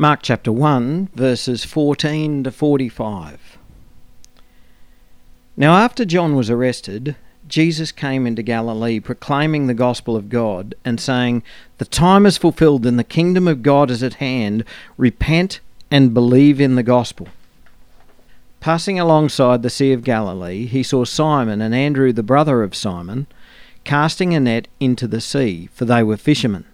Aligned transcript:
Mark 0.00 0.20
chapter 0.22 0.50
1, 0.50 1.10
verses 1.14 1.62
14 1.66 2.44
to 2.44 2.50
45. 2.50 3.58
Now, 5.58 5.76
after 5.76 6.06
John 6.06 6.34
was 6.34 6.48
arrested, 6.48 7.16
Jesus 7.46 7.92
came 7.92 8.26
into 8.26 8.42
Galilee 8.42 8.98
proclaiming 8.98 9.66
the 9.66 9.74
gospel 9.74 10.16
of 10.16 10.30
God 10.30 10.74
and 10.86 10.98
saying, 10.98 11.42
The 11.76 11.84
time 11.84 12.24
is 12.24 12.38
fulfilled 12.38 12.86
and 12.86 12.98
the 12.98 13.04
kingdom 13.04 13.46
of 13.46 13.62
God 13.62 13.90
is 13.90 14.02
at 14.02 14.14
hand. 14.14 14.64
Repent 14.96 15.60
and 15.90 16.14
believe 16.14 16.62
in 16.62 16.76
the 16.76 16.82
gospel. 16.82 17.28
Passing 18.58 18.98
alongside 18.98 19.62
the 19.62 19.68
Sea 19.68 19.92
of 19.92 20.02
Galilee, 20.02 20.64
he 20.64 20.82
saw 20.82 21.04
Simon 21.04 21.60
and 21.60 21.74
Andrew, 21.74 22.10
the 22.10 22.22
brother 22.22 22.62
of 22.62 22.74
Simon, 22.74 23.26
casting 23.84 24.32
a 24.32 24.40
net 24.40 24.66
into 24.80 25.06
the 25.06 25.20
sea, 25.20 25.68
for 25.74 25.84
they 25.84 26.02
were 26.02 26.16
fishermen. 26.16 26.64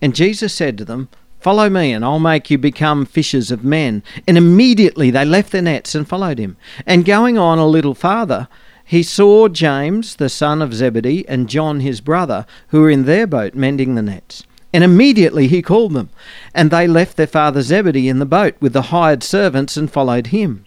And 0.00 0.14
Jesus 0.14 0.54
said 0.54 0.78
to 0.78 0.86
them, 0.86 1.10
Follow 1.46 1.70
me, 1.70 1.92
and 1.92 2.04
I'll 2.04 2.18
make 2.18 2.50
you 2.50 2.58
become 2.58 3.06
fishers 3.06 3.52
of 3.52 3.62
men. 3.62 4.02
And 4.26 4.36
immediately 4.36 5.12
they 5.12 5.24
left 5.24 5.52
their 5.52 5.62
nets 5.62 5.94
and 5.94 6.08
followed 6.08 6.40
him. 6.40 6.56
And 6.84 7.04
going 7.04 7.38
on 7.38 7.60
a 7.60 7.68
little 7.68 7.94
farther, 7.94 8.48
he 8.84 9.04
saw 9.04 9.46
James, 9.46 10.16
the 10.16 10.28
son 10.28 10.60
of 10.60 10.74
Zebedee, 10.74 11.24
and 11.28 11.48
John 11.48 11.78
his 11.78 12.00
brother, 12.00 12.46
who 12.70 12.80
were 12.80 12.90
in 12.90 13.04
their 13.04 13.28
boat 13.28 13.54
mending 13.54 13.94
the 13.94 14.02
nets. 14.02 14.42
And 14.72 14.82
immediately 14.82 15.46
he 15.46 15.62
called 15.62 15.92
them. 15.92 16.10
And 16.52 16.72
they 16.72 16.88
left 16.88 17.16
their 17.16 17.28
father 17.28 17.62
Zebedee 17.62 18.08
in 18.08 18.18
the 18.18 18.26
boat 18.26 18.56
with 18.58 18.72
the 18.72 18.90
hired 18.90 19.22
servants 19.22 19.76
and 19.76 19.88
followed 19.88 20.26
him. 20.26 20.64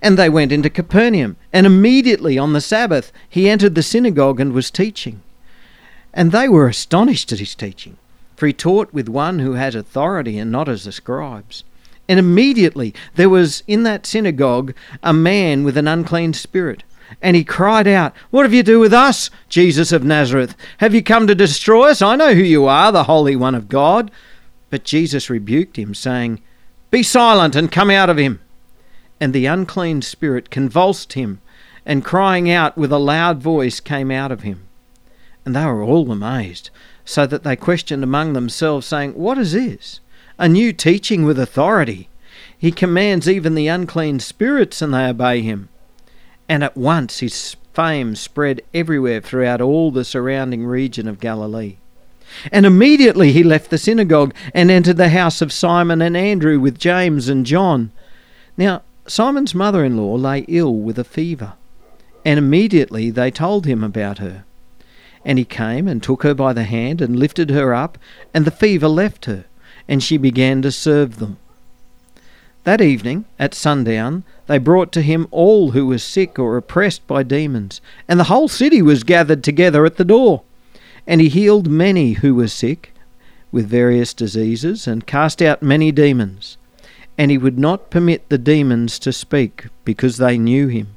And 0.00 0.18
they 0.18 0.30
went 0.30 0.52
into 0.52 0.70
Capernaum. 0.70 1.36
And 1.52 1.66
immediately 1.66 2.38
on 2.38 2.54
the 2.54 2.62
Sabbath 2.62 3.12
he 3.28 3.50
entered 3.50 3.74
the 3.74 3.82
synagogue 3.82 4.40
and 4.40 4.54
was 4.54 4.70
teaching. 4.70 5.20
And 6.14 6.32
they 6.32 6.48
were 6.48 6.66
astonished 6.66 7.30
at 7.30 7.40
his 7.40 7.54
teaching, 7.54 7.98
for 8.42 8.48
he 8.48 8.52
taught 8.52 8.92
with 8.92 9.08
one 9.08 9.38
who 9.38 9.52
had 9.52 9.76
authority 9.76 10.36
and 10.36 10.50
not 10.50 10.68
as 10.68 10.82
the 10.82 10.90
scribes. 10.90 11.62
And 12.08 12.18
immediately 12.18 12.92
there 13.14 13.28
was 13.28 13.62
in 13.68 13.84
that 13.84 14.04
synagogue 14.04 14.74
a 15.00 15.12
man 15.12 15.62
with 15.62 15.76
an 15.76 15.86
unclean 15.86 16.32
spirit. 16.32 16.82
And 17.22 17.36
he 17.36 17.44
cried 17.44 17.86
out, 17.86 18.16
What 18.32 18.42
have 18.44 18.52
you 18.52 18.64
to 18.64 18.72
do 18.72 18.80
with 18.80 18.92
us, 18.92 19.30
Jesus 19.48 19.92
of 19.92 20.02
Nazareth? 20.02 20.56
Have 20.78 20.92
you 20.92 21.04
come 21.04 21.28
to 21.28 21.36
destroy 21.36 21.90
us? 21.90 22.02
I 22.02 22.16
know 22.16 22.34
who 22.34 22.42
you 22.42 22.66
are, 22.66 22.90
the 22.90 23.04
Holy 23.04 23.36
One 23.36 23.54
of 23.54 23.68
God. 23.68 24.10
But 24.70 24.82
Jesus 24.82 25.30
rebuked 25.30 25.78
him, 25.78 25.94
saying, 25.94 26.42
Be 26.90 27.04
silent 27.04 27.54
and 27.54 27.70
come 27.70 27.90
out 27.90 28.10
of 28.10 28.16
him. 28.18 28.40
And 29.20 29.32
the 29.32 29.46
unclean 29.46 30.02
spirit 30.02 30.50
convulsed 30.50 31.12
him, 31.12 31.40
and 31.86 32.04
crying 32.04 32.50
out 32.50 32.76
with 32.76 32.90
a 32.90 32.98
loud 32.98 33.40
voice 33.40 33.78
came 33.78 34.10
out 34.10 34.32
of 34.32 34.42
him. 34.42 34.66
And 35.44 35.54
they 35.54 35.64
were 35.64 35.84
all 35.84 36.10
amazed, 36.10 36.70
so 37.04 37.26
that 37.26 37.42
they 37.42 37.56
questioned 37.56 38.04
among 38.04 38.32
themselves, 38.32 38.86
saying, 38.86 39.12
What 39.12 39.38
is 39.38 39.52
this? 39.52 40.00
A 40.38 40.48
new 40.48 40.72
teaching 40.72 41.24
with 41.24 41.38
authority. 41.38 42.08
He 42.56 42.72
commands 42.72 43.28
even 43.28 43.54
the 43.54 43.68
unclean 43.68 44.20
spirits, 44.20 44.80
and 44.80 44.94
they 44.94 45.06
obey 45.06 45.42
him. 45.42 45.68
And 46.48 46.62
at 46.62 46.76
once 46.76 47.20
his 47.20 47.56
fame 47.72 48.14
spread 48.14 48.60
everywhere 48.72 49.20
throughout 49.20 49.60
all 49.60 49.90
the 49.90 50.04
surrounding 50.04 50.64
region 50.64 51.08
of 51.08 51.20
Galilee. 51.20 51.76
And 52.50 52.64
immediately 52.64 53.32
he 53.32 53.42
left 53.42 53.70
the 53.70 53.78
synagogue 53.78 54.34
and 54.54 54.70
entered 54.70 54.96
the 54.96 55.10
house 55.10 55.42
of 55.42 55.52
Simon 55.52 56.00
and 56.00 56.16
Andrew 56.16 56.58
with 56.58 56.78
James 56.78 57.28
and 57.28 57.44
John. 57.44 57.92
Now, 58.56 58.82
Simon's 59.06 59.54
mother 59.54 59.84
in 59.84 59.96
law 59.96 60.14
lay 60.14 60.40
ill 60.48 60.74
with 60.74 60.98
a 60.98 61.04
fever, 61.04 61.54
and 62.24 62.38
immediately 62.38 63.10
they 63.10 63.30
told 63.30 63.66
him 63.66 63.82
about 63.82 64.18
her. 64.18 64.44
And 65.24 65.38
he 65.38 65.44
came 65.44 65.86
and 65.86 66.02
took 66.02 66.22
her 66.22 66.34
by 66.34 66.52
the 66.52 66.64
hand 66.64 67.00
and 67.00 67.18
lifted 67.18 67.50
her 67.50 67.74
up, 67.74 67.98
and 68.34 68.44
the 68.44 68.50
fever 68.50 68.88
left 68.88 69.26
her, 69.26 69.44
and 69.86 70.02
she 70.02 70.16
began 70.16 70.62
to 70.62 70.72
serve 70.72 71.18
them. 71.18 71.36
That 72.64 72.80
evening, 72.80 73.24
at 73.38 73.54
sundown, 73.54 74.24
they 74.46 74.58
brought 74.58 74.92
to 74.92 75.02
him 75.02 75.26
all 75.30 75.72
who 75.72 75.86
were 75.86 75.98
sick 75.98 76.38
or 76.38 76.56
oppressed 76.56 77.06
by 77.06 77.22
demons, 77.22 77.80
and 78.08 78.18
the 78.18 78.24
whole 78.24 78.48
city 78.48 78.82
was 78.82 79.04
gathered 79.04 79.42
together 79.42 79.84
at 79.84 79.96
the 79.96 80.04
door. 80.04 80.42
And 81.06 81.20
he 81.20 81.28
healed 81.28 81.68
many 81.68 82.12
who 82.12 82.34
were 82.34 82.48
sick 82.48 82.92
with 83.50 83.66
various 83.66 84.14
diseases, 84.14 84.86
and 84.86 85.06
cast 85.06 85.42
out 85.42 85.62
many 85.62 85.92
demons 85.92 86.56
and 87.18 87.30
he 87.30 87.38
would 87.38 87.58
not 87.58 87.90
permit 87.90 88.28
the 88.28 88.38
demons 88.38 88.98
to 88.98 89.12
speak, 89.12 89.66
because 89.84 90.16
they 90.16 90.38
knew 90.38 90.68
him. 90.68 90.96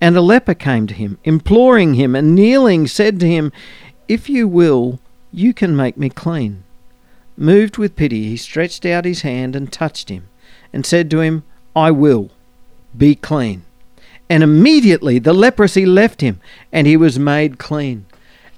And 0.00 0.16
a 0.16 0.20
leper 0.20 0.54
came 0.54 0.86
to 0.86 0.94
him, 0.94 1.18
imploring 1.24 1.94
him, 1.94 2.14
and 2.14 2.34
kneeling 2.34 2.86
said 2.86 3.20
to 3.20 3.28
him, 3.28 3.52
If 4.08 4.28
you 4.28 4.46
will, 4.46 5.00
you 5.32 5.54
can 5.54 5.76
make 5.76 5.96
me 5.96 6.10
clean. 6.10 6.64
Moved 7.36 7.78
with 7.78 7.96
pity, 7.96 8.28
he 8.28 8.36
stretched 8.36 8.84
out 8.84 9.04
his 9.04 9.22
hand 9.22 9.56
and 9.56 9.72
touched 9.72 10.08
him, 10.08 10.28
and 10.72 10.84
said 10.84 11.10
to 11.10 11.20
him, 11.20 11.42
I 11.74 11.90
will, 11.90 12.30
be 12.96 13.14
clean. 13.14 13.62
And 14.28 14.42
immediately 14.42 15.18
the 15.18 15.32
leprosy 15.32 15.86
left 15.86 16.20
him, 16.20 16.40
and 16.72 16.86
he 16.86 16.96
was 16.96 17.18
made 17.18 17.58
clean. 17.58 18.06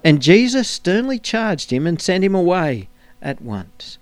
And 0.05 0.23
Jesus 0.23 0.69
sternly 0.69 1.19
charged 1.19 1.71
him 1.71 1.87
and 1.87 2.01
sent 2.01 2.25
him 2.25 2.35
away 2.35 2.89
at 3.23 3.41
once 3.41 3.99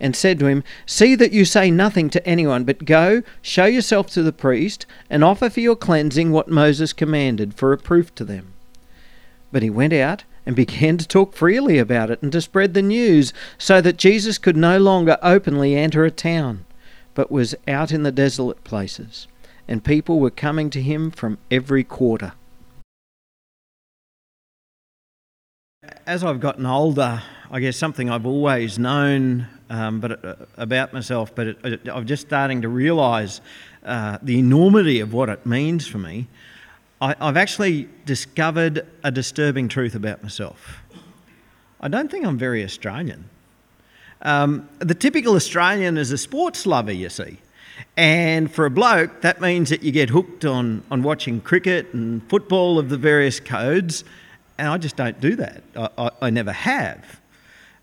and 0.00 0.14
said 0.14 0.38
to 0.38 0.46
him, 0.46 0.62
See 0.86 1.14
that 1.14 1.32
you 1.32 1.44
say 1.44 1.70
nothing 1.70 2.10
to 2.10 2.26
anyone, 2.26 2.64
but 2.64 2.84
go, 2.84 3.22
show 3.42 3.66
yourself 3.66 4.08
to 4.08 4.22
the 4.22 4.32
priest, 4.32 4.86
and 5.10 5.24
offer 5.24 5.50
for 5.50 5.60
your 5.60 5.76
cleansing 5.76 6.30
what 6.30 6.48
Moses 6.48 6.92
commanded 6.92 7.54
for 7.54 7.72
a 7.72 7.78
proof 7.78 8.14
to 8.16 8.24
them. 8.24 8.52
But 9.50 9.62
he 9.62 9.70
went 9.70 9.92
out 9.92 10.24
and 10.46 10.56
began 10.56 10.96
to 10.98 11.06
talk 11.06 11.34
freely 11.34 11.78
about 11.78 12.10
it 12.10 12.22
and 12.22 12.32
to 12.32 12.40
spread 12.40 12.74
the 12.74 12.82
news, 12.82 13.32
so 13.56 13.80
that 13.80 13.96
Jesus 13.96 14.38
could 14.38 14.56
no 14.56 14.78
longer 14.78 15.18
openly 15.22 15.74
enter 15.74 16.04
a 16.04 16.10
town, 16.10 16.64
but 17.14 17.30
was 17.30 17.54
out 17.66 17.92
in 17.92 18.02
the 18.02 18.12
desolate 18.12 18.62
places, 18.64 19.26
and 19.66 19.84
people 19.84 20.20
were 20.20 20.30
coming 20.30 20.70
to 20.70 20.80
him 20.80 21.10
from 21.10 21.38
every 21.50 21.84
quarter. 21.84 22.32
As 26.06 26.22
I've 26.22 26.40
gotten 26.40 26.66
older, 26.66 27.22
I 27.50 27.60
guess 27.60 27.76
something 27.76 28.10
I've 28.10 28.26
always 28.26 28.78
known 28.78 29.46
um, 29.70 30.00
but 30.00 30.24
uh, 30.24 30.34
about 30.56 30.92
myself, 30.92 31.34
but 31.34 31.46
it, 31.48 31.58
it, 31.64 31.88
I'm 31.88 32.06
just 32.06 32.26
starting 32.26 32.62
to 32.62 32.68
realise 32.68 33.40
uh, 33.84 34.18
the 34.22 34.38
enormity 34.38 35.00
of 35.00 35.12
what 35.12 35.28
it 35.28 35.44
means 35.46 35.86
for 35.86 35.98
me. 35.98 36.26
I, 37.00 37.14
I've 37.20 37.36
actually 37.36 37.88
discovered 38.06 38.86
a 39.04 39.10
disturbing 39.10 39.68
truth 39.68 39.94
about 39.94 40.22
myself. 40.22 40.82
I 41.80 41.88
don't 41.88 42.10
think 42.10 42.26
I'm 42.26 42.38
very 42.38 42.64
Australian. 42.64 43.28
Um, 44.22 44.68
the 44.80 44.94
typical 44.94 45.36
Australian 45.36 45.96
is 45.96 46.10
a 46.10 46.18
sports 46.18 46.66
lover, 46.66 46.92
you 46.92 47.08
see. 47.08 47.38
And 47.96 48.52
for 48.52 48.66
a 48.66 48.70
bloke, 48.70 49.20
that 49.20 49.40
means 49.40 49.70
that 49.70 49.82
you 49.82 49.92
get 49.92 50.10
hooked 50.10 50.44
on, 50.44 50.82
on 50.90 51.02
watching 51.02 51.40
cricket 51.40 51.92
and 51.92 52.28
football 52.28 52.78
of 52.78 52.88
the 52.88 52.96
various 52.96 53.38
codes. 53.38 54.02
And 54.56 54.66
I 54.66 54.78
just 54.78 54.96
don't 54.96 55.20
do 55.20 55.36
that. 55.36 55.62
I, 55.76 55.88
I, 55.96 56.10
I 56.22 56.30
never 56.30 56.52
have. 56.52 57.20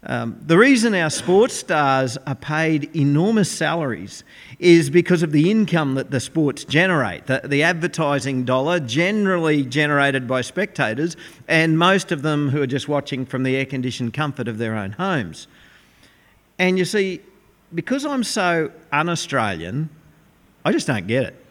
Um, 0.08 0.40
the 0.40 0.58
reason 0.58 0.94
our 0.94 1.10
sports 1.10 1.56
stars 1.56 2.18
are 2.28 2.36
paid 2.36 2.96
enormous 2.96 3.52
salaries 3.52 4.24
is 4.60 4.92
because 4.92 5.24
of 5.24 5.32
the 5.32 5.50
income 5.50 5.96
that 5.96 6.12
the 6.12 6.20
sports 6.20 6.64
generate, 6.64 7.26
the, 7.26 7.42
the, 7.44 7.64
advertising 7.64 8.46
dollar 8.46 8.80
generally 8.80 9.64
generated 9.64 10.28
by 10.28 10.42
spectators, 10.42 11.18
and 11.48 11.80
most 11.80 12.12
of 12.12 12.22
them 12.22 12.50
who 12.50 12.62
are 12.62 12.68
just 12.68 12.88
watching 12.88 13.26
from 13.26 13.42
the 13.42 13.56
air 13.56 13.66
conditioned 13.66 14.14
comfort 14.14 14.48
of 14.48 14.60
their 14.60 14.76
own 14.76 14.92
homes. 14.92 15.48
And 16.60 16.78
you 16.78 16.86
see, 16.86 17.22
because 17.74 18.06
I'm 18.06 18.24
so 18.24 18.72
un 18.92 19.10
Australian, 19.10 19.90
I 20.64 20.72
just 20.72 20.86
don't 20.86 21.08
get 21.08 21.24
it 21.24 21.45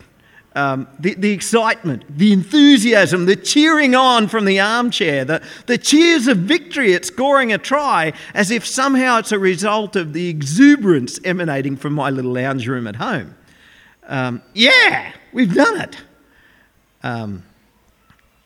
um, 0.54 0.86
the, 1.00 1.14
the 1.14 1.32
excitement, 1.32 2.04
the 2.08 2.32
enthusiasm, 2.32 3.26
the 3.26 3.34
cheering 3.34 3.94
on 3.94 4.28
from 4.28 4.44
the 4.44 4.60
armchair, 4.60 5.24
the, 5.24 5.42
the 5.66 5.78
cheers 5.78 6.28
of 6.28 6.38
victory 6.38 6.94
at 6.94 7.04
scoring 7.04 7.52
a 7.52 7.58
try, 7.58 8.12
as 8.34 8.50
if 8.50 8.64
somehow 8.64 9.18
it's 9.18 9.32
a 9.32 9.38
result 9.38 9.96
of 9.96 10.12
the 10.12 10.28
exuberance 10.28 11.18
emanating 11.24 11.76
from 11.76 11.92
my 11.92 12.10
little 12.10 12.32
lounge 12.32 12.68
room 12.68 12.86
at 12.86 12.96
home. 12.96 13.34
Um, 14.06 14.42
yeah, 14.52 15.12
we've 15.32 15.52
done 15.52 15.80
it. 15.80 15.96
Um, 17.02 17.42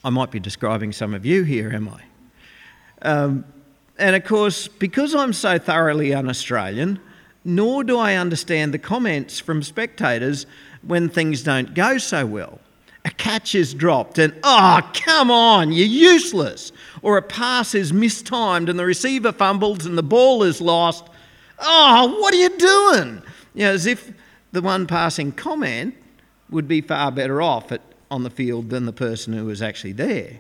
I 0.03 0.11
might 0.11 0.31
be 0.31 0.41
describing 0.41 0.93
some 0.93 1.13
of 1.13 1.27
you 1.27 1.43
here, 1.43 1.71
am 1.71 1.89
I? 1.89 2.03
Um, 3.03 3.45
and 3.99 4.17
of 4.17 4.25
course, 4.25 4.67
because 4.67 5.15
I'm 5.15 5.33
so 5.33 5.59
thoroughly 5.59 6.15
un 6.15 6.29
Australian, 6.29 7.01
nor 7.45 7.85
do 7.85 7.99
I 7.99 8.15
understand 8.15 8.73
the 8.73 8.79
comments 8.79 9.41
from 9.41 9.63
spectators 9.63 10.47
when 10.83 11.09
things 11.09 11.43
don't 11.43 11.75
go 11.75 11.99
so 11.99 12.27
well. 12.27 12.61
A 13.05 13.11
catch 13.11 13.55
is 13.55 13.75
dropped 13.75 14.19
and, 14.19 14.35
oh, 14.43 14.81
come 14.93 15.31
on, 15.31 15.73
you're 15.73 15.87
useless. 15.87 16.73
Or 17.03 17.17
a 17.17 17.23
pass 17.23 17.75
is 17.75 17.93
mistimed 17.93 18.69
and 18.69 18.79
the 18.79 18.85
receiver 18.85 19.33
fumbles 19.33 19.87
and 19.87 19.97
the 19.97 20.03
ball 20.03 20.43
is 20.43 20.61
lost. 20.61 21.09
Oh, 21.59 22.21
what 22.21 22.35
are 22.35 22.39
you 22.39 22.57
doing? 22.57 23.23
You 23.55 23.65
know, 23.65 23.73
as 23.73 23.87
if 23.87 24.13
the 24.53 24.61
one 24.63 24.87
passing 24.87 25.33
comment 25.33 25.95
would 26.51 26.69
be 26.69 26.81
far 26.81 27.11
better 27.13 27.41
off 27.41 27.73
at, 27.73 27.83
on 28.11 28.23
the 28.23 28.31
field 28.31 28.71
than 28.71 28.87
the 28.87 28.93
person 28.93 29.33
who 29.33 29.45
was 29.45 29.63
actually 29.63 29.93
there. 29.93 30.39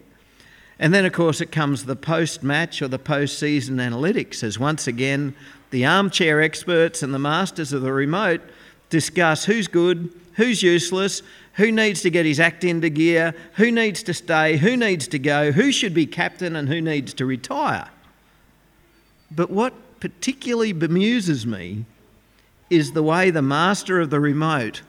And 0.79 0.94
then, 0.94 1.05
of 1.05 1.12
course, 1.12 1.40
it 1.40 1.50
comes 1.50 1.85
the 1.85 1.96
post 1.96 2.43
match 2.43 2.81
or 2.81 2.88
the 2.88 2.99
post 2.99 3.38
season 3.38 3.79
analytics, 3.79 4.43
as 4.43 4.58
once 4.58 4.87
again 4.87 5.35
the 5.70 5.85
armchair 5.85 6.40
experts 6.40 7.02
and 7.02 7.12
the 7.12 7.19
masters 7.19 7.73
of 7.73 7.82
the 7.82 7.93
remote 7.93 8.40
discuss 8.88 9.44
who's 9.44 9.69
good, 9.69 10.11
who's 10.38 10.62
useless, 10.62 11.20
who 11.55 11.73
needs 11.73 12.00
to 12.00 12.11
get 12.11 12.25
his 12.25 12.38
act 12.38 12.62
into 12.62 12.88
gear, 12.88 13.35
who 13.55 13.73
needs 13.73 14.05
to 14.05 14.14
stay, 14.14 14.56
who 14.56 14.76
needs 14.76 15.08
to 15.08 15.19
go, 15.19 15.50
who 15.50 15.73
should 15.73 15.93
be 15.93 16.06
captain, 16.06 16.55
and 16.55 16.69
who 16.69 16.81
needs 16.81 17.12
to 17.12 17.26
retire. 17.26 17.88
But 19.32 19.50
what 19.50 19.75
particularly 19.99 20.73
bemuses 20.73 21.44
me 21.44 21.85
is 22.70 22.93
the 22.93 23.02
way 23.02 23.31
the 23.31 23.43
master 23.43 24.00
of 24.00 24.11
the 24.11 24.20
remote 24.20 24.82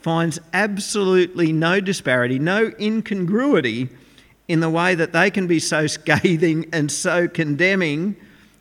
finds 0.00 0.40
absolutely 0.52 1.52
no 1.52 1.78
disparity, 1.78 2.40
no 2.40 2.72
incongruity 2.80 3.88
in 4.48 4.58
the 4.58 4.70
way 4.70 4.96
that 4.96 5.12
they 5.12 5.30
can 5.30 5.46
be 5.46 5.60
so 5.60 5.86
scathing 5.86 6.68
and 6.72 6.90
so 6.90 7.28
condemning 7.28 8.16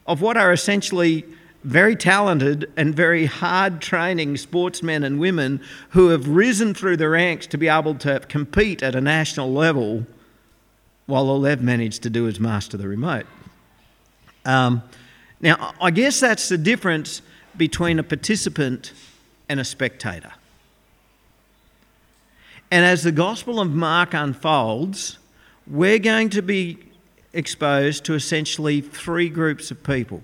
of 0.05 0.21
what 0.21 0.37
are 0.37 0.53
essentially 0.53 1.25
very 1.65 1.95
talented 1.95 2.71
and 2.77 2.95
very 2.95 3.25
hard 3.25 3.81
training 3.81 4.37
sportsmen 4.37 5.03
and 5.03 5.19
women 5.19 5.59
who 5.89 6.09
have 6.09 6.27
risen 6.27 6.75
through 6.75 6.95
the 6.95 7.09
ranks 7.09 7.47
to 7.47 7.57
be 7.57 7.67
able 7.67 7.95
to 7.95 8.19
compete 8.29 8.83
at 8.83 8.93
a 8.93 9.01
national 9.01 9.51
level 9.51 10.05
while 11.07 11.27
all 11.27 11.41
they've 11.41 11.61
managed 11.61 12.03
to 12.03 12.09
do 12.09 12.27
is 12.27 12.39
master 12.39 12.77
the 12.77 12.87
remote. 12.87 13.25
Um, 14.45 14.83
now, 15.41 15.73
I 15.81 15.89
guess 15.89 16.19
that's 16.19 16.49
the 16.49 16.57
difference 16.57 17.23
between 17.57 17.97
a 17.97 18.03
participant 18.03 18.93
and 19.49 19.59
a 19.59 19.65
spectator. 19.65 20.33
And 22.69 22.85
as 22.85 23.01
the 23.01 23.11
Gospel 23.11 23.59
of 23.59 23.71
Mark 23.71 24.13
unfolds, 24.13 25.17
we're 25.65 25.99
going 25.99 26.29
to 26.29 26.43
be 26.43 26.77
exposed 27.33 28.05
to 28.05 28.13
essentially 28.13 28.81
three 28.81 29.29
groups 29.29 29.71
of 29.71 29.81
people 29.83 30.21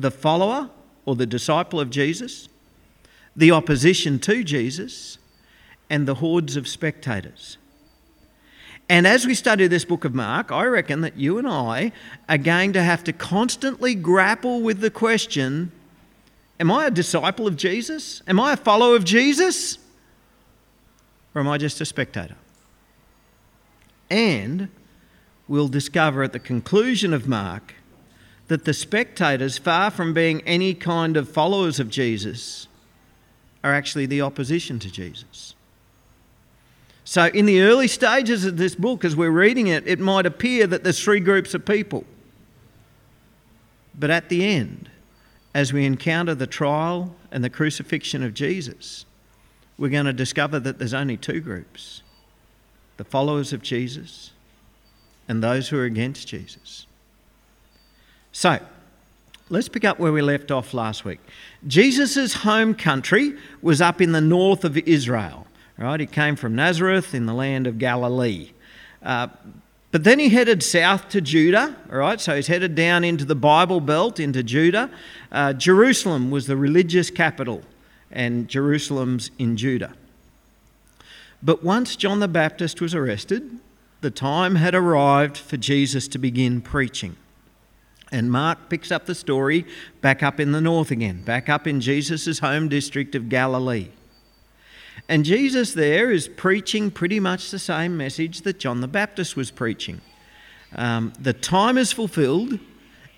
the 0.00 0.10
follower 0.10 0.70
or 1.04 1.16
the 1.16 1.26
disciple 1.26 1.80
of 1.80 1.90
Jesus, 1.90 2.48
the 3.34 3.50
opposition 3.50 4.18
to 4.20 4.44
Jesus, 4.44 5.18
and 5.90 6.06
the 6.06 6.16
hordes 6.16 6.56
of 6.56 6.68
spectators. 6.68 7.56
And 8.88 9.06
as 9.06 9.26
we 9.26 9.34
study 9.34 9.66
this 9.66 9.84
book 9.84 10.04
of 10.04 10.14
Mark, 10.14 10.50
I 10.50 10.64
reckon 10.64 11.02
that 11.02 11.16
you 11.16 11.38
and 11.38 11.46
I 11.46 11.92
are 12.28 12.38
going 12.38 12.72
to 12.72 12.82
have 12.82 13.04
to 13.04 13.12
constantly 13.12 13.94
grapple 13.94 14.62
with 14.62 14.80
the 14.80 14.90
question 14.90 15.72
Am 16.60 16.72
I 16.72 16.86
a 16.86 16.90
disciple 16.90 17.46
of 17.46 17.56
Jesus? 17.56 18.22
Am 18.26 18.40
I 18.40 18.54
a 18.54 18.56
follower 18.56 18.96
of 18.96 19.04
Jesus? 19.04 19.78
Or 21.34 21.40
am 21.40 21.48
I 21.48 21.56
just 21.56 21.80
a 21.80 21.84
spectator? 21.84 22.34
And 24.10 24.68
we'll 25.46 25.68
discover 25.68 26.24
at 26.24 26.32
the 26.32 26.40
conclusion 26.40 27.14
of 27.14 27.28
Mark 27.28 27.74
that 28.48 28.64
the 28.64 28.74
spectators, 28.74 29.58
far 29.58 29.90
from 29.90 30.12
being 30.12 30.40
any 30.42 30.74
kind 30.74 31.16
of 31.16 31.28
followers 31.28 31.78
of 31.78 31.88
Jesus, 31.88 32.66
are 33.62 33.74
actually 33.74 34.06
the 34.06 34.22
opposition 34.22 34.78
to 34.78 34.90
Jesus. 34.90 35.54
So, 37.04 37.26
in 37.26 37.46
the 37.46 37.62
early 37.62 37.88
stages 37.88 38.44
of 38.44 38.56
this 38.56 38.74
book, 38.74 39.04
as 39.04 39.16
we're 39.16 39.30
reading 39.30 39.68
it, 39.68 39.86
it 39.86 39.98
might 39.98 40.26
appear 40.26 40.66
that 40.66 40.84
there's 40.84 41.02
three 41.02 41.20
groups 41.20 41.54
of 41.54 41.64
people. 41.64 42.04
But 43.98 44.10
at 44.10 44.28
the 44.28 44.44
end, 44.44 44.90
as 45.54 45.72
we 45.72 45.86
encounter 45.86 46.34
the 46.34 46.46
trial 46.46 47.14
and 47.30 47.42
the 47.42 47.50
crucifixion 47.50 48.22
of 48.22 48.34
Jesus, 48.34 49.06
we're 49.78 49.88
going 49.88 50.06
to 50.06 50.12
discover 50.12 50.60
that 50.60 50.78
there's 50.78 50.94
only 50.94 51.16
two 51.16 51.40
groups 51.40 52.02
the 52.96 53.04
followers 53.04 53.52
of 53.52 53.62
Jesus 53.62 54.32
and 55.28 55.42
those 55.42 55.68
who 55.68 55.78
are 55.78 55.84
against 55.84 56.26
Jesus. 56.26 56.86
So, 58.38 58.60
let's 59.48 59.68
pick 59.68 59.84
up 59.84 59.98
where 59.98 60.12
we 60.12 60.22
left 60.22 60.52
off 60.52 60.72
last 60.72 61.04
week. 61.04 61.18
Jesus' 61.66 62.34
home 62.34 62.72
country 62.72 63.36
was 63.62 63.80
up 63.80 64.00
in 64.00 64.12
the 64.12 64.20
north 64.20 64.64
of 64.64 64.78
Israel. 64.78 65.48
Right? 65.76 65.98
He 65.98 66.06
came 66.06 66.36
from 66.36 66.54
Nazareth 66.54 67.16
in 67.16 67.26
the 67.26 67.34
land 67.34 67.66
of 67.66 67.78
Galilee. 67.78 68.52
Uh, 69.02 69.26
but 69.90 70.04
then 70.04 70.20
he 70.20 70.28
headed 70.28 70.62
south 70.62 71.08
to 71.08 71.20
Judah, 71.20 71.74
all 71.90 71.98
right? 71.98 72.20
So 72.20 72.36
he's 72.36 72.46
headed 72.46 72.76
down 72.76 73.02
into 73.02 73.24
the 73.24 73.34
Bible 73.34 73.80
Belt, 73.80 74.20
into 74.20 74.44
Judah. 74.44 74.88
Uh, 75.32 75.52
Jerusalem 75.52 76.30
was 76.30 76.46
the 76.46 76.56
religious 76.56 77.10
capital, 77.10 77.62
and 78.08 78.46
Jerusalem's 78.46 79.32
in 79.40 79.56
Judah. 79.56 79.94
But 81.42 81.64
once 81.64 81.96
John 81.96 82.20
the 82.20 82.28
Baptist 82.28 82.80
was 82.80 82.94
arrested, 82.94 83.58
the 84.00 84.12
time 84.12 84.54
had 84.54 84.76
arrived 84.76 85.36
for 85.36 85.56
Jesus 85.56 86.06
to 86.06 86.18
begin 86.18 86.60
preaching. 86.60 87.16
And 88.10 88.30
Mark 88.30 88.70
picks 88.70 88.90
up 88.90 89.06
the 89.06 89.14
story 89.14 89.66
back 90.00 90.22
up 90.22 90.40
in 90.40 90.52
the 90.52 90.60
north 90.60 90.90
again, 90.90 91.22
back 91.22 91.48
up 91.48 91.66
in 91.66 91.80
Jesus' 91.80 92.38
home 92.38 92.68
district 92.68 93.14
of 93.14 93.28
Galilee. 93.28 93.88
And 95.08 95.24
Jesus 95.24 95.74
there 95.74 96.10
is 96.10 96.28
preaching 96.28 96.90
pretty 96.90 97.20
much 97.20 97.50
the 97.50 97.58
same 97.58 97.96
message 97.96 98.42
that 98.42 98.58
John 98.58 98.80
the 98.80 98.88
Baptist 98.88 99.36
was 99.36 99.50
preaching. 99.50 100.00
Um, 100.74 101.12
the 101.18 101.32
time 101.32 101.78
is 101.78 101.92
fulfilled 101.92 102.58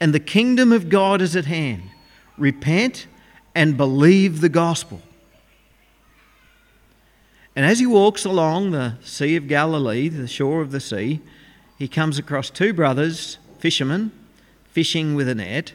and 0.00 0.14
the 0.14 0.20
kingdom 0.20 0.72
of 0.72 0.88
God 0.88 1.20
is 1.20 1.36
at 1.36 1.46
hand. 1.46 1.82
Repent 2.38 3.06
and 3.54 3.76
believe 3.76 4.40
the 4.40 4.48
gospel. 4.48 5.02
And 7.56 7.66
as 7.66 7.80
he 7.80 7.86
walks 7.86 8.24
along 8.24 8.70
the 8.70 8.94
Sea 9.02 9.36
of 9.36 9.48
Galilee, 9.48 10.08
the 10.08 10.28
shore 10.28 10.62
of 10.62 10.70
the 10.70 10.80
sea, 10.80 11.20
he 11.78 11.88
comes 11.88 12.18
across 12.18 12.48
two 12.48 12.72
brothers, 12.72 13.38
fishermen, 13.58 14.12
fishing 14.72 15.14
with 15.14 15.28
a 15.28 15.34
net. 15.34 15.72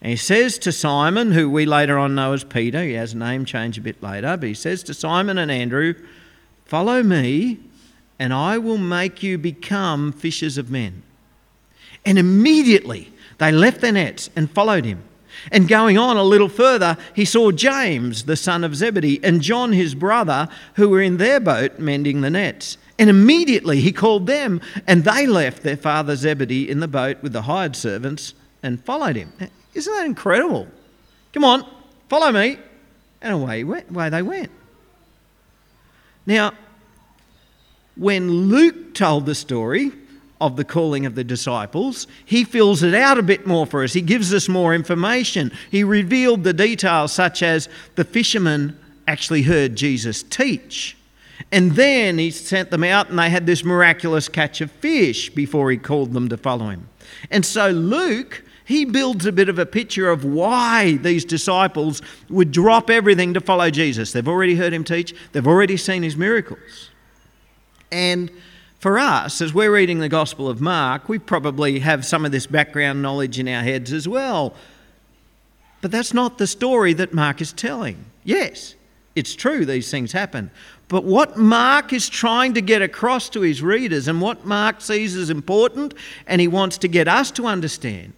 And 0.00 0.10
he 0.10 0.16
says 0.16 0.58
to 0.58 0.72
Simon, 0.72 1.32
who 1.32 1.50
we 1.50 1.66
later 1.66 1.98
on 1.98 2.14
know 2.14 2.32
as 2.32 2.44
Peter, 2.44 2.82
he 2.82 2.94
has 2.94 3.12
a 3.12 3.18
name 3.18 3.44
change 3.44 3.76
a 3.76 3.82
bit 3.82 4.02
later, 4.02 4.36
but 4.36 4.48
he 4.48 4.54
says 4.54 4.82
to 4.84 4.94
Simon 4.94 5.38
and 5.38 5.50
Andrew, 5.50 5.94
Follow 6.64 7.02
me, 7.02 7.58
and 8.18 8.32
I 8.32 8.58
will 8.58 8.78
make 8.78 9.22
you 9.22 9.36
become 9.38 10.12
fishers 10.12 10.56
of 10.56 10.70
men. 10.70 11.02
And 12.06 12.18
immediately 12.18 13.12
they 13.38 13.52
left 13.52 13.80
their 13.80 13.92
nets 13.92 14.30
and 14.36 14.50
followed 14.50 14.84
him. 14.84 15.02
And 15.50 15.68
going 15.68 15.96
on 15.96 16.16
a 16.16 16.22
little 16.22 16.48
further, 16.48 16.96
he 17.14 17.24
saw 17.24 17.50
James, 17.50 18.24
the 18.24 18.36
son 18.36 18.64
of 18.64 18.76
Zebedee, 18.76 19.20
and 19.22 19.40
John, 19.40 19.72
his 19.72 19.94
brother, 19.94 20.48
who 20.74 20.88
were 20.88 21.00
in 21.00 21.16
their 21.16 21.40
boat 21.40 21.78
mending 21.78 22.20
the 22.20 22.30
nets. 22.30 22.76
And 23.00 23.08
immediately 23.08 23.80
he 23.80 23.92
called 23.92 24.26
them, 24.26 24.60
and 24.86 25.04
they 25.04 25.26
left 25.26 25.62
their 25.62 25.78
father 25.78 26.14
Zebedee 26.14 26.68
in 26.68 26.80
the 26.80 26.86
boat 26.86 27.22
with 27.22 27.32
the 27.32 27.42
hired 27.42 27.74
servants 27.74 28.34
and 28.62 28.84
followed 28.84 29.16
him. 29.16 29.32
Isn't 29.72 29.92
that 29.94 30.04
incredible? 30.04 30.68
Come 31.32 31.42
on, 31.42 31.66
follow 32.10 32.30
me. 32.30 32.58
And 33.22 33.32
away, 33.32 33.64
went, 33.64 33.88
away 33.88 34.10
they 34.10 34.20
went. 34.20 34.50
Now, 36.26 36.52
when 37.96 38.30
Luke 38.48 38.92
told 38.92 39.24
the 39.24 39.34
story 39.34 39.92
of 40.38 40.56
the 40.56 40.64
calling 40.64 41.06
of 41.06 41.14
the 41.14 41.24
disciples, 41.24 42.06
he 42.26 42.44
fills 42.44 42.82
it 42.82 42.94
out 42.94 43.18
a 43.18 43.22
bit 43.22 43.46
more 43.46 43.64
for 43.64 43.82
us. 43.82 43.94
He 43.94 44.02
gives 44.02 44.34
us 44.34 44.46
more 44.46 44.74
information. 44.74 45.52
He 45.70 45.84
revealed 45.84 46.44
the 46.44 46.52
details, 46.52 47.12
such 47.12 47.42
as 47.42 47.66
the 47.94 48.04
fishermen 48.04 48.78
actually 49.08 49.42
heard 49.42 49.74
Jesus 49.74 50.22
teach. 50.22 50.98
And 51.52 51.72
then 51.72 52.18
he 52.18 52.30
sent 52.30 52.70
them 52.70 52.84
out 52.84 53.10
and 53.10 53.18
they 53.18 53.28
had 53.28 53.46
this 53.46 53.64
miraculous 53.64 54.28
catch 54.28 54.60
of 54.60 54.70
fish 54.70 55.30
before 55.30 55.70
he 55.70 55.76
called 55.76 56.12
them 56.12 56.28
to 56.28 56.36
follow 56.36 56.68
him. 56.68 56.88
And 57.30 57.44
so 57.44 57.70
Luke, 57.70 58.44
he 58.64 58.84
builds 58.84 59.26
a 59.26 59.32
bit 59.32 59.48
of 59.48 59.58
a 59.58 59.66
picture 59.66 60.10
of 60.10 60.24
why 60.24 60.96
these 60.98 61.24
disciples 61.24 62.02
would 62.28 62.52
drop 62.52 62.88
everything 62.88 63.34
to 63.34 63.40
follow 63.40 63.68
Jesus. 63.68 64.12
They've 64.12 64.28
already 64.28 64.54
heard 64.54 64.72
him 64.72 64.84
teach, 64.84 65.14
they've 65.32 65.46
already 65.46 65.76
seen 65.76 66.04
his 66.04 66.16
miracles. 66.16 66.90
And 67.90 68.30
for 68.78 68.98
us, 68.98 69.40
as 69.40 69.52
we're 69.52 69.74
reading 69.74 69.98
the 69.98 70.08
Gospel 70.08 70.48
of 70.48 70.60
Mark, 70.60 71.08
we 71.08 71.18
probably 71.18 71.80
have 71.80 72.06
some 72.06 72.24
of 72.24 72.30
this 72.30 72.46
background 72.46 73.02
knowledge 73.02 73.38
in 73.40 73.48
our 73.48 73.62
heads 73.62 73.92
as 73.92 74.06
well. 74.06 74.54
But 75.80 75.90
that's 75.90 76.14
not 76.14 76.38
the 76.38 76.46
story 76.46 76.92
that 76.94 77.12
Mark 77.12 77.40
is 77.40 77.52
telling. 77.52 78.04
Yes, 78.22 78.76
it's 79.16 79.34
true 79.34 79.66
these 79.66 79.90
things 79.90 80.12
happen. 80.12 80.50
But 80.90 81.04
what 81.04 81.36
Mark 81.36 81.92
is 81.92 82.08
trying 82.08 82.54
to 82.54 82.60
get 82.60 82.82
across 82.82 83.28
to 83.28 83.42
his 83.42 83.62
readers 83.62 84.08
and 84.08 84.20
what 84.20 84.44
Mark 84.44 84.80
sees 84.80 85.14
as 85.14 85.30
important 85.30 85.94
and 86.26 86.40
he 86.40 86.48
wants 86.48 86.78
to 86.78 86.88
get 86.88 87.06
us 87.06 87.30
to 87.30 87.46
understand 87.46 88.12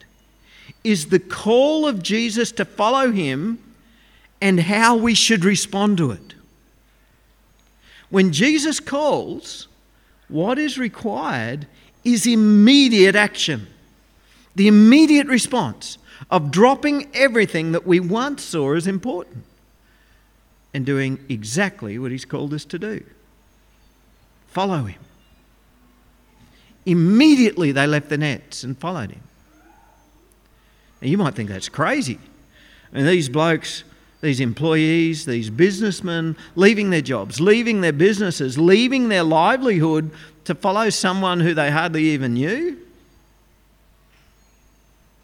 is 0.83 1.09
the 1.09 1.19
call 1.19 1.87
of 1.87 2.02
Jesus 2.02 2.50
to 2.52 2.64
follow 2.64 3.12
him 3.12 3.62
and 4.41 4.59
how 4.59 4.97
we 4.97 5.12
should 5.12 5.45
respond 5.45 5.99
to 5.99 6.12
it. 6.12 6.35
When 8.09 8.33
Jesus 8.33 8.81
calls, 8.81 9.69
what 10.29 10.59
is 10.59 10.79
required 10.79 11.67
is 12.05 12.26
immediate 12.26 13.14
action, 13.14 13.67
the 14.55 14.67
immediate 14.67 15.26
response 15.26 15.99
of 16.31 16.50
dropping 16.50 17.11
everything 17.12 17.73
that 17.73 17.87
we 17.87 18.00
once 18.00 18.43
saw 18.43 18.75
as 18.75 18.87
important 18.87 19.45
and 20.75 20.87
doing 20.87 21.25
exactly 21.29 21.99
what 21.99 22.11
He's 22.11 22.25
called 22.25 22.55
us 22.55 22.64
to 22.67 22.79
do. 22.79 23.05
Follow 24.49 24.85
Him. 24.85 25.00
Immediately 26.85 27.73
they 27.73 27.87
left 27.87 28.09
the 28.09 28.19
nets 28.19 28.64
and 28.64 28.76
followed 28.79 29.11
Him. 29.11 29.23
Now 31.00 31.09
you 31.09 31.19
might 31.19 31.35
think 31.35 31.49
that's 31.49 31.69
crazy. 31.69 32.19
And 32.93 33.09
these 33.09 33.29
blokes, 33.29 33.85
these 34.21 34.41
employees, 34.41 35.25
these 35.25 35.50
businessmen, 35.50 36.37
leaving 36.55 36.91
their 36.91 37.00
jobs, 37.00 37.41
leaving 37.41 37.81
their 37.81 37.93
businesses, 37.93 38.59
leaving 38.59 39.09
their 39.09 39.23
livelihood 39.23 40.11
to 40.45 40.55
follow 40.55 40.91
someone 40.91 41.41
who 41.41 41.55
they 41.55 41.71
hardly 41.71 42.05
even 42.11 42.35
knew? 42.35 42.79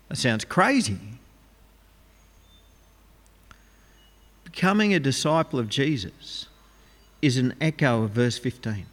That 0.08 0.16
sounds 0.16 0.44
crazy. 0.44 0.98
Becoming 4.58 4.92
a 4.92 4.98
disciple 4.98 5.60
of 5.60 5.68
Jesus 5.68 6.46
is 7.22 7.36
an 7.36 7.54
echo 7.60 8.02
of 8.02 8.10
verse 8.10 8.38
15. 8.38 8.86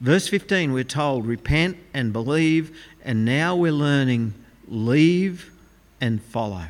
Verse 0.00 0.26
15, 0.28 0.72
we're 0.72 0.82
told, 0.82 1.26
repent 1.26 1.76
and 1.92 2.10
believe, 2.10 2.74
and 3.04 3.26
now 3.26 3.54
we're 3.54 3.70
learning, 3.70 4.32
leave 4.66 5.50
and 6.00 6.22
follow. 6.22 6.68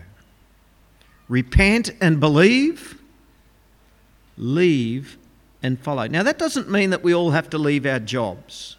Repent 1.29 1.93
and 2.01 2.19
believe, 2.19 3.01
leave 4.37 5.17
and 5.63 5.79
follow. 5.79 6.09
Now, 6.09 6.25
that 6.25 6.39
doesn't 6.39 6.69
mean 6.69 6.91
that 6.91 7.05
we 7.05 7.15
all 7.15 7.31
have 7.31 7.49
to 7.51 7.59
leave 7.59 7.87
our 7.87 8.01
jobs. 8.01 8.77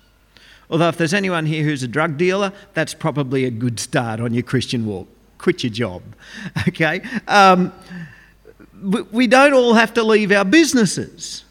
Although, 0.69 0.89
if 0.89 0.97
there's 0.97 1.13
anyone 1.13 1.45
here 1.45 1.63
who's 1.63 1.81
a 1.81 1.87
drug 1.87 2.17
dealer, 2.17 2.51
that's 2.73 2.93
probably 2.93 3.45
a 3.45 3.51
good 3.51 3.79
start 3.79 4.19
on 4.19 4.33
your 4.33 4.43
Christian 4.43 4.85
walk. 4.85 5.07
Quit 5.37 5.63
your 5.63 5.71
job, 5.71 6.01
okay? 6.67 7.01
Um, 7.25 7.71
we 8.81 9.27
don't 9.27 9.53
all 9.53 9.73
have 9.73 9.93
to 9.95 10.03
leave 10.03 10.31
our 10.31 10.45
businesses, 10.45 11.43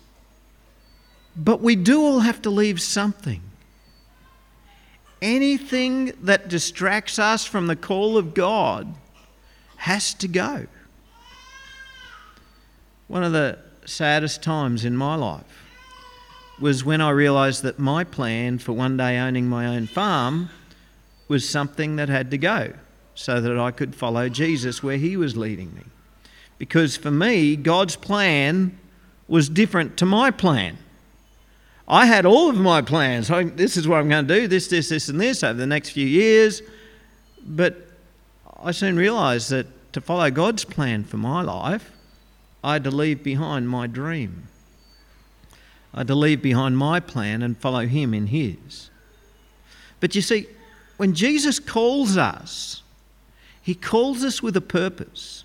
but 1.36 1.60
we 1.60 1.76
do 1.76 2.02
all 2.02 2.20
have 2.20 2.42
to 2.42 2.50
leave 2.50 2.80
something. 2.80 3.42
Anything 5.20 6.12
that 6.22 6.48
distracts 6.48 7.18
us 7.18 7.44
from 7.44 7.66
the 7.66 7.76
call 7.76 8.16
of 8.16 8.34
God 8.34 8.94
has 9.76 10.14
to 10.14 10.28
go. 10.28 10.66
One 13.08 13.24
of 13.24 13.32
the 13.32 13.58
saddest 13.84 14.42
times 14.42 14.84
in 14.84 14.96
my 14.96 15.14
life 15.14 15.64
was 16.60 16.84
when 16.84 17.00
I 17.00 17.10
realised 17.10 17.62
that 17.62 17.78
my 17.78 18.04
plan 18.04 18.58
for 18.58 18.72
one 18.72 18.96
day 18.96 19.18
owning 19.18 19.48
my 19.48 19.66
own 19.66 19.86
farm 19.86 20.50
was 21.28 21.48
something 21.48 21.96
that 21.96 22.08
had 22.08 22.30
to 22.30 22.38
go 22.38 22.72
so 23.14 23.40
that 23.40 23.58
I 23.58 23.70
could 23.70 23.94
follow 23.94 24.28
Jesus 24.28 24.82
where 24.82 24.96
he 24.96 25.16
was 25.16 25.36
leading 25.36 25.74
me. 25.74 25.82
Because 26.58 26.96
for 26.96 27.10
me, 27.10 27.56
God's 27.56 27.96
plan 27.96 28.78
was 29.28 29.48
different 29.48 29.96
to 29.98 30.06
my 30.06 30.30
plan. 30.30 30.78
I 31.86 32.06
had 32.06 32.26
all 32.26 32.50
of 32.50 32.56
my 32.56 32.82
plans. 32.82 33.28
this 33.28 33.76
is 33.76 33.88
what 33.88 33.98
I'm 33.98 34.08
going 34.08 34.26
to 34.26 34.40
do 34.40 34.48
this, 34.48 34.68
this, 34.68 34.90
this, 34.90 35.08
and 35.08 35.20
this 35.20 35.42
over 35.42 35.58
the 35.58 35.66
next 35.66 35.90
few 35.90 36.06
years. 36.06 36.60
But 37.46 37.76
I 38.62 38.72
soon 38.72 38.96
realised 38.96 39.50
that 39.50 39.66
to 39.94 40.00
follow 40.00 40.30
God's 40.30 40.64
plan 40.64 41.04
for 41.04 41.16
my 41.16 41.40
life, 41.42 41.90
I 42.62 42.74
had 42.74 42.84
to 42.84 42.90
leave 42.90 43.22
behind 43.22 43.68
my 43.68 43.86
dream. 43.86 44.48
I 45.94 45.98
had 46.00 46.08
to 46.08 46.14
leave 46.14 46.42
behind 46.42 46.76
my 46.76 47.00
plan 47.00 47.42
and 47.42 47.56
follow 47.56 47.86
Him 47.86 48.12
in 48.12 48.26
His. 48.26 48.90
But 50.00 50.14
you 50.14 50.20
see, 50.20 50.46
when 50.98 51.14
Jesus 51.14 51.58
calls 51.58 52.16
us, 52.16 52.82
He 53.62 53.74
calls 53.74 54.24
us 54.24 54.42
with 54.42 54.56
a 54.56 54.60
purpose. 54.60 55.44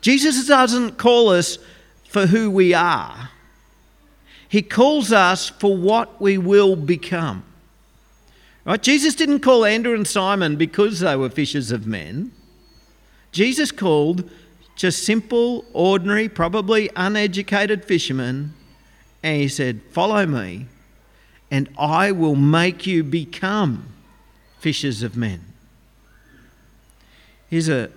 Jesus 0.00 0.46
doesn't 0.46 0.98
call 0.98 1.28
us 1.30 1.58
for 2.08 2.26
who 2.26 2.50
we 2.50 2.72
are, 2.74 3.30
He 4.48 4.62
calls 4.62 5.12
us 5.12 5.48
for 5.48 5.76
what 5.76 6.20
we 6.20 6.38
will 6.38 6.76
become. 6.76 7.44
Right? 8.64 8.82
Jesus 8.82 9.14
didn't 9.14 9.40
call 9.40 9.64
Andrew 9.64 9.94
and 9.94 10.06
Simon 10.06 10.56
because 10.56 11.00
they 11.00 11.14
were 11.14 11.30
fishers 11.30 11.70
of 11.70 11.86
men. 11.86 12.32
Jesus 13.30 13.70
called 13.70 14.28
just 14.76 15.04
simple, 15.04 15.64
ordinary, 15.72 16.28
probably 16.28 16.90
uneducated 16.96 17.84
fishermen. 17.84 18.54
And 19.22 19.40
he 19.40 19.48
said, 19.48 19.82
Follow 19.90 20.26
me, 20.26 20.66
and 21.50 21.68
I 21.78 22.12
will 22.12 22.36
make 22.36 22.86
you 22.86 23.02
become 23.04 23.88
fishers 24.58 25.02
of 25.02 25.16
men. 25.16 25.44
Here's 27.48 27.68
a, 27.68 27.90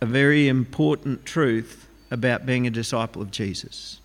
a 0.00 0.06
very 0.06 0.48
important 0.48 1.26
truth 1.26 1.88
about 2.10 2.46
being 2.46 2.66
a 2.66 2.70
disciple 2.70 3.22
of 3.22 3.30
Jesus. 3.30 4.00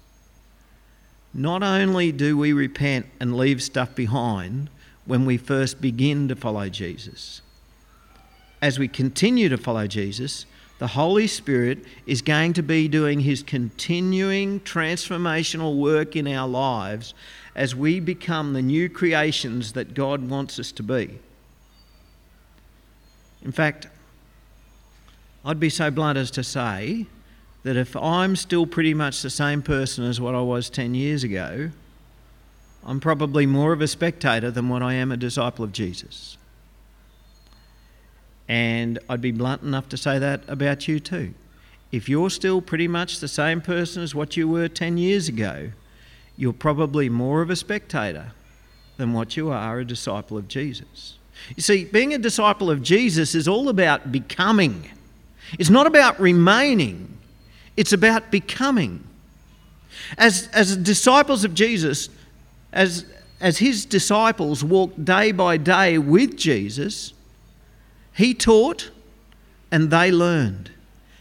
Not 1.34 1.64
only 1.64 2.12
do 2.12 2.38
we 2.38 2.54
repent 2.54 3.08
and 3.20 3.38
leave 3.38 3.62
stuff 3.62 3.96
behind 3.96 4.70
when 5.06 5.26
we 5.26 5.38
first 5.38 5.82
begin 5.82 6.28
to 6.28 6.36
follow 6.36 6.70
Jesus, 6.70 7.42
as 8.62 8.80
we 8.80 8.88
continue 8.88 9.50
to 9.50 9.58
follow 9.58 9.88
Jesus, 9.88 10.46
the 10.80 10.88
Holy 10.88 11.28
Spirit 11.28 11.80
is 12.06 12.22
going 12.22 12.54
to 12.54 12.64
be 12.64 12.88
doing 12.88 13.22
His 13.22 13.44
continuing 13.44 14.60
transformational 14.62 15.78
work 15.78 16.16
in 16.16 16.28
our 16.28 16.48
lives 16.48 17.14
as 17.56 17.74
we 17.74 18.00
become 18.00 18.54
the 18.54 18.62
new 18.62 18.90
creations 18.90 19.74
that 19.74 19.94
God 19.94 20.30
wants 20.30 20.60
us 20.60 20.74
to 20.74 20.84
be. 20.84 21.20
In 23.44 23.52
fact, 23.52 23.88
I'd 25.46 25.60
be 25.60 25.70
so 25.70 25.92
blunt 25.92 26.18
as 26.18 26.32
to 26.32 26.44
say 26.44 27.06
that 27.62 27.78
if 27.78 27.96
I'm 27.96 28.36
still 28.36 28.66
pretty 28.66 28.96
much 28.96 29.22
the 29.22 29.30
same 29.30 29.62
person 29.62 30.04
as 30.04 30.20
what 30.20 30.34
I 30.34 30.42
was 30.42 30.72
10 30.72 30.96
years 30.96 31.24
ago, 31.24 31.70
I'm 32.84 33.00
probably 33.00 33.46
more 33.46 33.72
of 33.72 33.82
a 33.82 33.88
spectator 33.88 34.50
than 34.50 34.70
what 34.70 34.82
I 34.82 34.94
am 34.94 35.12
a 35.12 35.18
disciple 35.18 35.64
of 35.64 35.72
Jesus. 35.72 36.38
And 38.48 38.98
I'd 39.08 39.22
be 39.22 39.32
blunt 39.32 39.62
enough 39.62 39.88
to 39.90 39.98
say 39.98 40.18
that 40.18 40.42
about 40.48 40.88
you 40.88 41.00
too. 41.00 41.34
If 41.92 42.10
you're 42.10 42.30
still 42.32 42.62
pretty 42.62 42.88
much 42.88 43.20
the 43.20 43.28
same 43.28 43.62
person 43.62 44.02
as 44.02 44.16
what 44.16 44.36
you 44.36 44.48
were 44.48 44.68
10 44.68 44.98
years 44.98 45.28
ago, 45.28 45.70
you're 46.38 46.54
probably 46.54 47.08
more 47.08 47.42
of 47.42 47.52
a 47.52 47.56
spectator 47.56 48.32
than 48.98 49.14
what 49.14 49.38
you 49.38 49.52
are 49.52 49.80
a 49.80 49.86
disciple 49.86 50.38
of 50.38 50.48
Jesus. 50.48 51.18
You 51.56 51.62
see, 51.62 51.86
being 51.86 52.14
a 52.14 52.18
disciple 52.18 52.72
of 52.72 52.82
Jesus 52.82 53.36
is 53.36 53.48
all 53.48 53.70
about 53.70 54.12
becoming. 54.12 54.90
It's 55.58 55.70
not 55.70 55.88
about 55.88 56.20
remaining, 56.20 57.18
it's 57.78 57.94
about 57.94 58.32
becoming. 58.32 59.04
As, 60.18 60.50
as 60.54 60.76
disciples 60.78 61.44
of 61.44 61.54
Jesus, 61.54 62.10
as, 62.74 63.06
as 63.40 63.58
his 63.58 63.86
disciples 63.86 64.64
walked 64.64 65.04
day 65.04 65.32
by 65.32 65.58
day 65.58 65.98
with 65.98 66.36
Jesus, 66.38 67.14
he 68.14 68.34
taught 68.34 68.92
and 69.72 69.90
they 69.90 70.12
learned. 70.12 70.72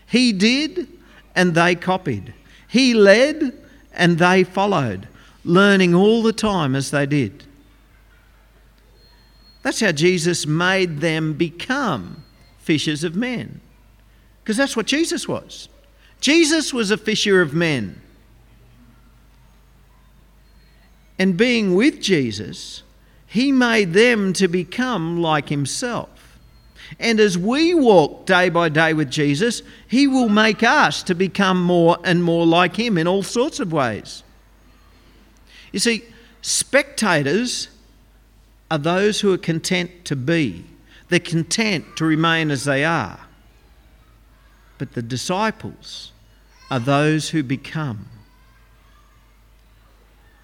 He 0.06 0.32
did 0.32 0.88
and 1.34 1.54
they 1.54 1.74
copied. 1.74 2.34
He 2.68 2.94
led 2.94 3.52
and 3.92 4.18
they 4.18 4.44
followed, 4.44 5.08
learning 5.44 5.94
all 5.94 6.22
the 6.22 6.32
time 6.32 6.74
as 6.74 6.90
they 6.90 7.06
did. 7.06 7.44
That's 9.62 9.80
how 9.80 9.92
Jesus 9.92 10.46
made 10.46 11.00
them 11.00 11.32
become 11.32 12.22
fishers 12.58 13.02
of 13.02 13.16
men. 13.16 13.60
Because 14.44 14.58
that's 14.58 14.76
what 14.76 14.86
Jesus 14.86 15.26
was. 15.26 15.68
Jesus 16.20 16.72
was 16.72 16.90
a 16.90 16.98
fisher 16.98 17.40
of 17.40 17.54
men. 17.54 18.00
And 21.18 21.36
being 21.36 21.74
with 21.74 22.00
Jesus, 22.00 22.82
he 23.26 23.50
made 23.50 23.94
them 23.94 24.34
to 24.34 24.46
become 24.46 25.20
like 25.20 25.48
himself. 25.48 26.14
And 26.98 27.18
as 27.18 27.36
we 27.36 27.74
walk 27.74 28.26
day 28.26 28.48
by 28.48 28.68
day 28.68 28.92
with 28.92 29.10
Jesus, 29.10 29.62
He 29.88 30.06
will 30.06 30.28
make 30.28 30.62
us 30.62 31.02
to 31.04 31.14
become 31.14 31.62
more 31.62 31.98
and 32.04 32.22
more 32.22 32.46
like 32.46 32.76
Him 32.76 32.98
in 32.98 33.06
all 33.06 33.22
sorts 33.22 33.60
of 33.60 33.72
ways. 33.72 34.22
You 35.72 35.80
see, 35.80 36.04
spectators 36.42 37.68
are 38.70 38.78
those 38.78 39.20
who 39.20 39.32
are 39.32 39.38
content 39.38 40.04
to 40.06 40.16
be, 40.16 40.64
they're 41.08 41.20
content 41.20 41.96
to 41.96 42.04
remain 42.04 42.50
as 42.50 42.64
they 42.64 42.84
are. 42.84 43.20
But 44.78 44.94
the 44.94 45.02
disciples 45.02 46.12
are 46.70 46.80
those 46.80 47.30
who 47.30 47.42
become. 47.42 48.06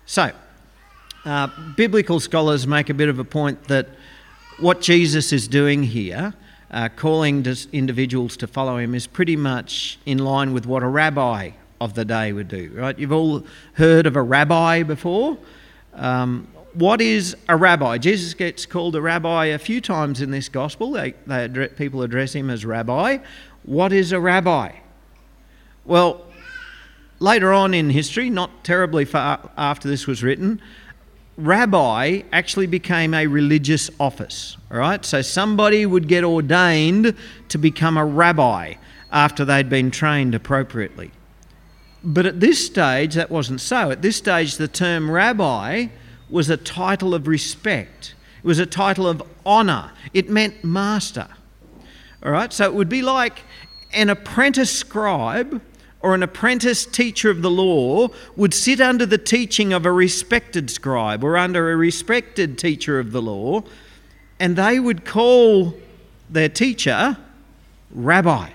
So, 0.07 0.33
uh, 1.25 1.49
biblical 1.77 2.21
scholars 2.21 2.67
make 2.67 2.89
a 2.89 2.95
bit 2.95 3.09
of 3.09 3.19
a 3.19 3.25
point 3.25 3.65
that 3.69 3.89
what 4.59 4.81
Jesus 4.81 5.33
is 5.33 5.49
doing 5.49 5.83
here 5.83 6.35
uh, 6.71 6.89
calling 6.95 7.45
individuals 7.73 8.37
to 8.39 8.47
follow 8.47 8.77
him 8.77 8.95
is 8.95 9.07
pretty 9.07 9.37
much 9.37 9.99
in 10.07 10.19
line 10.19 10.53
with 10.53 10.67
what 10.67 10.83
a 10.83 10.87
rabbi 10.87 11.51
of 11.81 11.95
the 11.95 12.05
day 12.05 12.33
would 12.33 12.49
do, 12.49 12.71
right? 12.75 12.99
You've 12.99 13.13
all 13.13 13.45
heard 13.75 14.07
of 14.07 14.17
a 14.17 14.23
rabbi 14.23 14.83
before. 14.83 15.39
Um, 15.95 16.47
what 16.75 17.01
is 17.01 17.37
a 17.49 17.57
rabbi? 17.57 17.99
Jesus 17.99 18.35
gets 18.35 18.67
called 18.67 18.95
a 18.95 19.01
rabbi 19.01 19.47
a 19.47 19.59
few 19.59 19.81
times 19.81 20.21
in 20.21 20.31
this 20.31 20.49
gospel. 20.49 20.93
They, 20.93 21.15
they 21.27 21.69
people 21.69 22.03
address 22.03 22.33
him 22.33 22.49
as 22.51 22.65
rabbi. 22.65 23.19
What 23.71 23.93
is 23.93 24.11
a 24.11 24.19
rabbi? 24.19 24.73
Well, 25.85 26.27
later 27.21 27.53
on 27.53 27.73
in 27.73 27.91
history, 27.91 28.29
not 28.29 28.65
terribly 28.65 29.05
far 29.05 29.49
after 29.57 29.87
this 29.87 30.09
was 30.09 30.25
written, 30.25 30.61
rabbi 31.37 32.23
actually 32.33 32.67
became 32.67 33.15
a 33.15 33.29
religious 33.29 33.89
office. 34.01 34.57
All 34.73 34.79
right, 34.79 35.05
so 35.05 35.23
somebody 35.23 35.87
would 35.87 36.09
get 36.09 36.25
ordained 36.25 37.15
to 37.49 37.59
become 37.59 37.97
a 37.97 38.05
rabbi 38.05 38.75
after 39.13 39.45
they'd 39.45 39.71
been 39.71 39.93
trained 39.93 40.35
appropriately. 40.35 41.13
But 42.03 42.27
at 42.27 42.41
this 42.41 42.67
stage, 42.67 43.15
that 43.15 43.31
wasn't 43.31 43.61
so. 43.61 43.93
At 43.93 44.03
this 44.03 44.17
stage, 44.17 44.57
the 44.57 44.67
term 44.67 45.09
rabbi 45.09 45.87
was 46.29 46.51
a 46.51 46.57
title 46.57 47.15
of 47.15 47.29
respect, 47.29 48.17
it 48.43 48.45
was 48.45 48.59
a 48.59 48.67
title 48.67 49.07
of 49.07 49.23
honour, 49.47 49.93
it 50.13 50.29
meant 50.29 50.65
master. 50.65 51.29
All 52.23 52.33
right, 52.33 52.53
so 52.53 52.65
it 52.65 52.75
would 52.75 52.89
be 52.89 53.03
like 53.03 53.43
an 53.93 54.11
apprentice 54.11 54.71
scribe 54.71 55.61
or 56.03 56.15
an 56.15 56.23
apprentice 56.23 56.87
teacher 56.87 57.31
of 57.31 57.43
the 57.43 57.51
law 57.51 58.09
would 58.37 58.55
sit 58.55 58.81
under 58.81 59.07
the 59.07 59.19
teaching 59.19 59.73
of 59.73 59.85
a 59.85 59.93
respected 59.93 60.71
scribe 60.71 61.23
or 61.23 61.37
under 61.37 61.71
a 61.73 61.77
respected 61.77 62.59
teacher 62.59 62.99
of 62.99 63.13
the 63.13 63.23
law, 63.23 63.63
and 64.39 64.57
they 64.57 64.79
would 64.79 65.05
call 65.05 65.75
their 66.29 66.49
teacher 66.49 67.17
rabbi. 67.91 68.51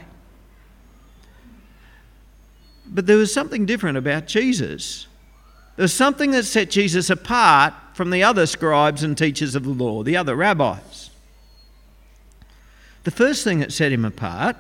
But 2.88 3.08
there 3.08 3.18
was 3.18 3.34
something 3.34 3.66
different 3.66 3.98
about 3.98 4.28
Jesus. 4.28 5.08
There 5.76 5.84
was 5.84 5.94
something 5.94 6.32
that 6.32 6.46
set 6.46 6.70
Jesus 6.70 7.10
apart 7.10 7.74
from 7.94 8.10
the 8.10 8.24
other 8.24 8.46
scribes 8.46 9.04
and 9.04 9.18
teachers 9.18 9.56
of 9.56 9.64
the 9.64 9.72
law, 9.72 10.04
the 10.04 10.18
other 10.18 10.36
rabbis. 10.36 11.10
The 13.06 13.12
first 13.12 13.44
thing 13.44 13.60
that 13.60 13.72
set 13.72 13.92
him 13.92 14.04
apart 14.04 14.58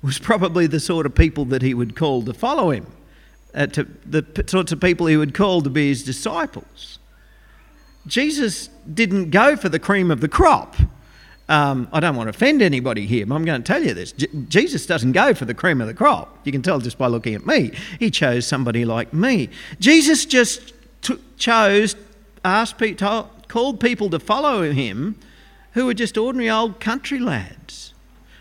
was 0.00 0.18
probably 0.18 0.66
the 0.66 0.80
sort 0.80 1.06
of 1.06 1.14
people 1.14 1.44
that 1.46 1.60
he 1.60 1.74
would 1.74 1.96
call 1.96 2.22
to 2.22 2.32
follow 2.32 2.70
him, 2.70 2.86
uh, 3.52 3.66
to, 3.66 3.84
the 4.06 4.24
sorts 4.46 4.72
of 4.72 4.80
people 4.80 5.06
he 5.06 5.16
would 5.16 5.34
call 5.34 5.60
to 5.60 5.68
be 5.68 5.88
his 5.88 6.04
disciples. 6.04 7.00
Jesus 8.06 8.68
didn't 8.94 9.30
go 9.30 9.56
for 9.56 9.68
the 9.68 9.80
cream 9.80 10.10
of 10.10 10.20
the 10.20 10.28
crop. 10.28 10.76
Um, 11.48 11.88
I 11.92 11.98
don't 11.98 12.14
want 12.14 12.28
to 12.28 12.30
offend 12.30 12.62
anybody 12.62 13.06
here, 13.06 13.26
but 13.26 13.34
I'm 13.34 13.44
going 13.44 13.60
to 13.60 13.66
tell 13.66 13.82
you 13.82 13.92
this. 13.92 14.12
J- 14.12 14.28
Jesus 14.48 14.86
doesn't 14.86 15.12
go 15.12 15.34
for 15.34 15.44
the 15.44 15.52
cream 15.52 15.80
of 15.80 15.88
the 15.88 15.94
crop. 15.94 16.38
You 16.44 16.52
can 16.52 16.62
tell 16.62 16.78
just 16.78 16.96
by 16.96 17.08
looking 17.08 17.34
at 17.34 17.44
me. 17.44 17.72
He 17.98 18.12
chose 18.12 18.46
somebody 18.46 18.84
like 18.84 19.12
me. 19.12 19.50
Jesus 19.80 20.24
just 20.24 20.72
t- 21.02 21.18
chose, 21.36 21.96
asked 22.44 22.78
people, 22.78 23.28
called 23.48 23.80
people 23.80 24.08
to 24.10 24.20
follow 24.20 24.70
him 24.70 25.16
who 25.72 25.86
were 25.86 25.94
just 25.94 26.18
ordinary 26.18 26.50
old 26.50 26.80
country 26.80 27.18
lads 27.18 27.94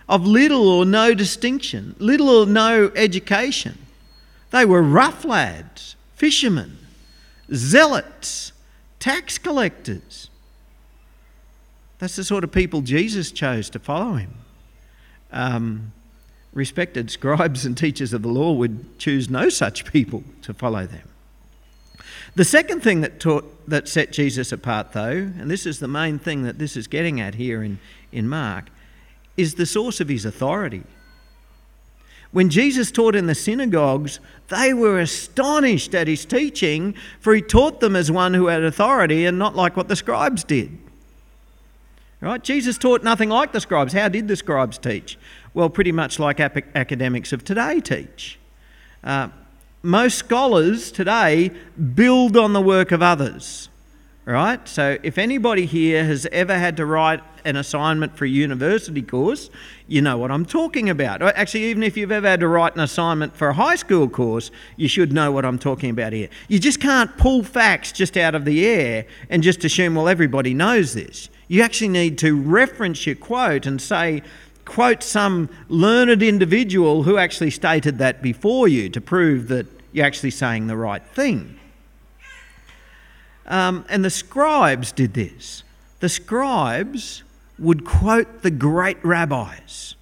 of 0.08 0.26
little 0.26 0.68
or 0.68 0.86
no 0.86 1.14
distinction, 1.14 1.96
little 2.00 2.30
or 2.30 2.46
no 2.48 2.92
education. 2.96 3.78
They 4.50 4.66
were 4.66 4.82
rough 4.82 5.24
lads, 5.24 5.96
fishermen, 6.16 6.78
zealots, 7.54 8.52
tax 9.00 9.38
collectors. 9.38 10.30
That's 12.00 12.16
the 12.16 12.24
sort 12.24 12.44
of 12.44 12.52
people 12.52 12.82
Jesus 12.82 13.32
chose 13.32 13.70
to 13.70 13.80
follow 13.80 14.14
him. 14.14 14.34
Um, 15.32 15.92
respected 16.54 17.12
scribes 17.12 17.66
and 17.66 17.78
teachers 17.78 18.12
of 18.12 18.24
the 18.24 18.30
law 18.30 18.54
would 18.54 18.98
choose 18.98 19.30
no 19.30 19.50
such 19.50 19.86
people 19.86 20.24
to 20.42 20.54
follow 20.54 20.88
them. 20.88 21.08
The 22.36 22.46
second 22.46 22.82
thing 22.82 23.02
that, 23.02 23.20
taught, 23.20 23.68
that 23.68 23.88
set 23.88 24.12
Jesus 24.12 24.52
apart, 24.52 24.94
though, 24.94 25.10
and 25.10 25.50
this 25.50 25.66
is 25.66 25.80
the 25.80 25.88
main 25.88 26.20
thing 26.20 26.44
that 26.44 26.60
this 26.60 26.78
is 26.78 26.88
getting 26.88 27.20
at 27.20 27.36
here 27.36 27.64
in, 27.64 27.80
in 28.12 28.28
Mark, 28.28 28.66
is 29.38 29.56
the 29.56 29.66
source 29.66 30.00
of 30.00 30.10
his 30.10 30.26
authority. 30.26 30.84
When 32.32 32.50
Jesus 32.50 32.92
taught 32.92 33.16
in 33.16 33.26
the 33.26 33.36
synagogues, 33.36 34.20
they 34.50 34.74
were 34.74 35.00
astonished 35.00 35.96
at 35.96 36.08
his 36.08 36.26
teaching, 36.26 36.94
for 37.20 37.34
he 37.34 37.42
taught 37.42 37.80
them 37.80 37.96
as 37.96 38.12
one 38.12 38.36
who 38.36 38.48
had 38.48 38.64
authority 38.64 39.26
and 39.26 39.40
not 39.40 39.56
like 39.56 39.76
what 39.76 39.88
the 39.88 39.96
scribes 39.96 40.44
did. 40.44 40.78
Right? 42.22 42.44
Jesus 42.44 42.78
taught 42.78 43.02
nothing 43.02 43.30
like 43.30 43.52
the 43.52 43.62
scribes. 43.62 43.94
How 43.94 44.10
did 44.10 44.28
the 44.28 44.36
scribes 44.36 44.78
teach? 44.78 45.18
Well, 45.54 45.70
pretty 45.70 45.92
much 45.92 46.20
like 46.20 46.40
ap- 46.40 46.76
academics 46.76 47.34
of 47.34 47.44
today 47.44 47.80
teach. 47.80 48.38
Uh, 49.04 49.30
most 49.82 50.18
scholars 50.18 50.92
today 50.92 51.52
build 51.94 52.36
on 52.36 52.54
the 52.54 52.62
work 52.62 52.92
of 52.92 53.02
others. 53.02 53.70
Right? 54.26 54.68
So, 54.68 55.00
if 55.02 55.18
anybody 55.18 55.66
here 55.66 56.04
has 56.06 56.28
ever 56.32 56.54
had 56.54 56.78
to 56.78 56.86
write 56.86 57.22
an 57.46 57.56
assignment 57.56 58.16
for 58.16 58.26
a 58.26 58.30
university 58.30 59.02
course, 59.02 59.50
you 59.88 60.04
know 60.04 60.20
what 60.20 60.30
I'm 60.30 60.46
talking 60.46 60.88
about. 60.88 61.24
Actually, 61.24 61.64
even 61.64 61.82
if 61.82 61.98
you've 61.98 62.12
ever 62.12 62.28
had 62.28 62.42
to 62.42 62.48
write 62.48 62.76
an 62.76 62.82
assignment 62.82 63.36
for 63.36 63.48
a 63.48 63.54
high 63.54 63.76
school 63.76 64.08
course, 64.08 64.52
you 64.78 64.88
should 64.88 65.12
know 65.12 65.32
what 65.32 65.46
I'm 65.46 65.58
talking 65.58 65.90
about 65.90 66.14
here. 66.14 66.30
You 66.48 66.60
just 66.60 66.80
can't 66.80 67.18
pull 67.18 67.44
facts 67.44 67.92
just 67.92 68.18
out 68.18 68.36
of 68.36 68.46
the 68.46 68.68
air 68.68 69.08
and 69.32 69.42
just 69.42 69.64
assume, 69.66 69.96
well, 69.96 70.08
everybody 70.08 70.54
knows 70.54 70.94
this. 70.94 71.30
You 71.48 71.64
actually 71.64 71.88
need 71.88 72.20
to 72.20 72.40
reference 72.40 73.08
your 73.08 73.16
quote 73.16 73.66
and 73.66 73.82
say, 73.82 74.22
quote 74.70 75.02
some 75.02 75.50
learned 75.68 76.22
individual 76.22 77.02
who 77.04 77.18
actually 77.18 77.50
stated 77.50 77.98
that 77.98 78.22
before 78.22 78.68
you 78.68 78.88
to 78.88 79.02
prove 79.02 79.48
that 79.48 79.66
you're 79.92 80.06
actually 80.06 80.30
saying 80.30 80.68
the 80.68 80.78
right 80.78 81.04
thing. 81.04 81.60
Um, 83.48 83.84
and 83.90 84.06
the 84.06 84.12
scribes 84.12 84.92
did 84.92 85.16
this. 85.16 85.64
The 86.02 86.08
scribes 86.08 87.24
would 87.58 87.84
quote 87.84 88.44
the 88.44 88.52
great 88.52 89.04
rabbis 89.04 89.96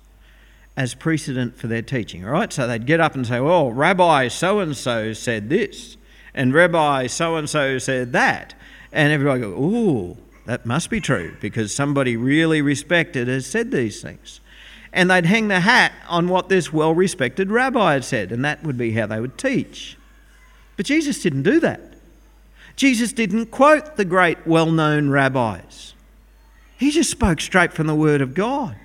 as 0.76 0.94
precedent 0.94 1.58
for 1.58 1.68
their 1.68 1.82
teaching, 1.82 2.26
all 2.26 2.32
right? 2.32 2.52
So 2.52 2.68
they'd 2.68 2.86
get 2.86 3.00
up 3.00 3.16
and 3.16 3.26
say, 3.26 3.40
well, 3.40 3.72
Rabbi 3.72 4.28
so 4.28 4.60
and 4.60 4.76
so 4.76 5.14
said 5.14 5.50
this, 5.50 5.96
and 6.36 6.54
Rabbi 6.54 7.08
so 7.08 7.38
and 7.38 7.50
so 7.50 7.80
said 7.80 8.12
that. 8.12 8.54
And 8.92 9.14
everybody 9.14 9.42
go, 9.42 9.48
ooh, 9.48 10.18
that 10.46 10.66
must 10.66 10.90
be 10.90 11.00
true 11.00 11.38
because 11.40 11.74
somebody 11.74 12.18
really 12.18 12.62
respected 12.62 13.30
has 13.30 13.46
said 13.46 13.72
these 13.72 14.02
things. 14.02 14.42
And 14.98 15.12
they'd 15.12 15.28
hang 15.28 15.48
the 15.48 15.60
hat 15.60 15.94
on 16.10 16.28
what 16.28 16.50
this 16.50 16.74
well 16.74 16.92
respected 16.92 17.52
rabbi 17.52 17.94
had 17.94 18.04
said, 18.04 18.32
and 18.32 18.44
that 18.44 18.64
would 18.64 18.80
be 18.80 18.94
how 18.94 19.06
they 19.06 19.20
would 19.20 19.38
teach. 19.38 19.96
But 20.76 20.88
Jesus 20.88 21.22
didn't 21.22 21.44
do 21.44 21.60
that. 21.60 21.80
Jesus 22.76 23.14
didn't 23.14 23.52
quote 23.52 23.96
the 23.96 24.06
great 24.06 24.48
well 24.48 24.72
known 24.72 25.10
rabbis. 25.10 25.94
He 26.80 26.90
just 26.90 27.12
spoke 27.12 27.40
straight 27.42 27.74
from 27.74 27.86
the 27.86 27.94
Word 27.94 28.22
of 28.22 28.34
God. 28.34 28.76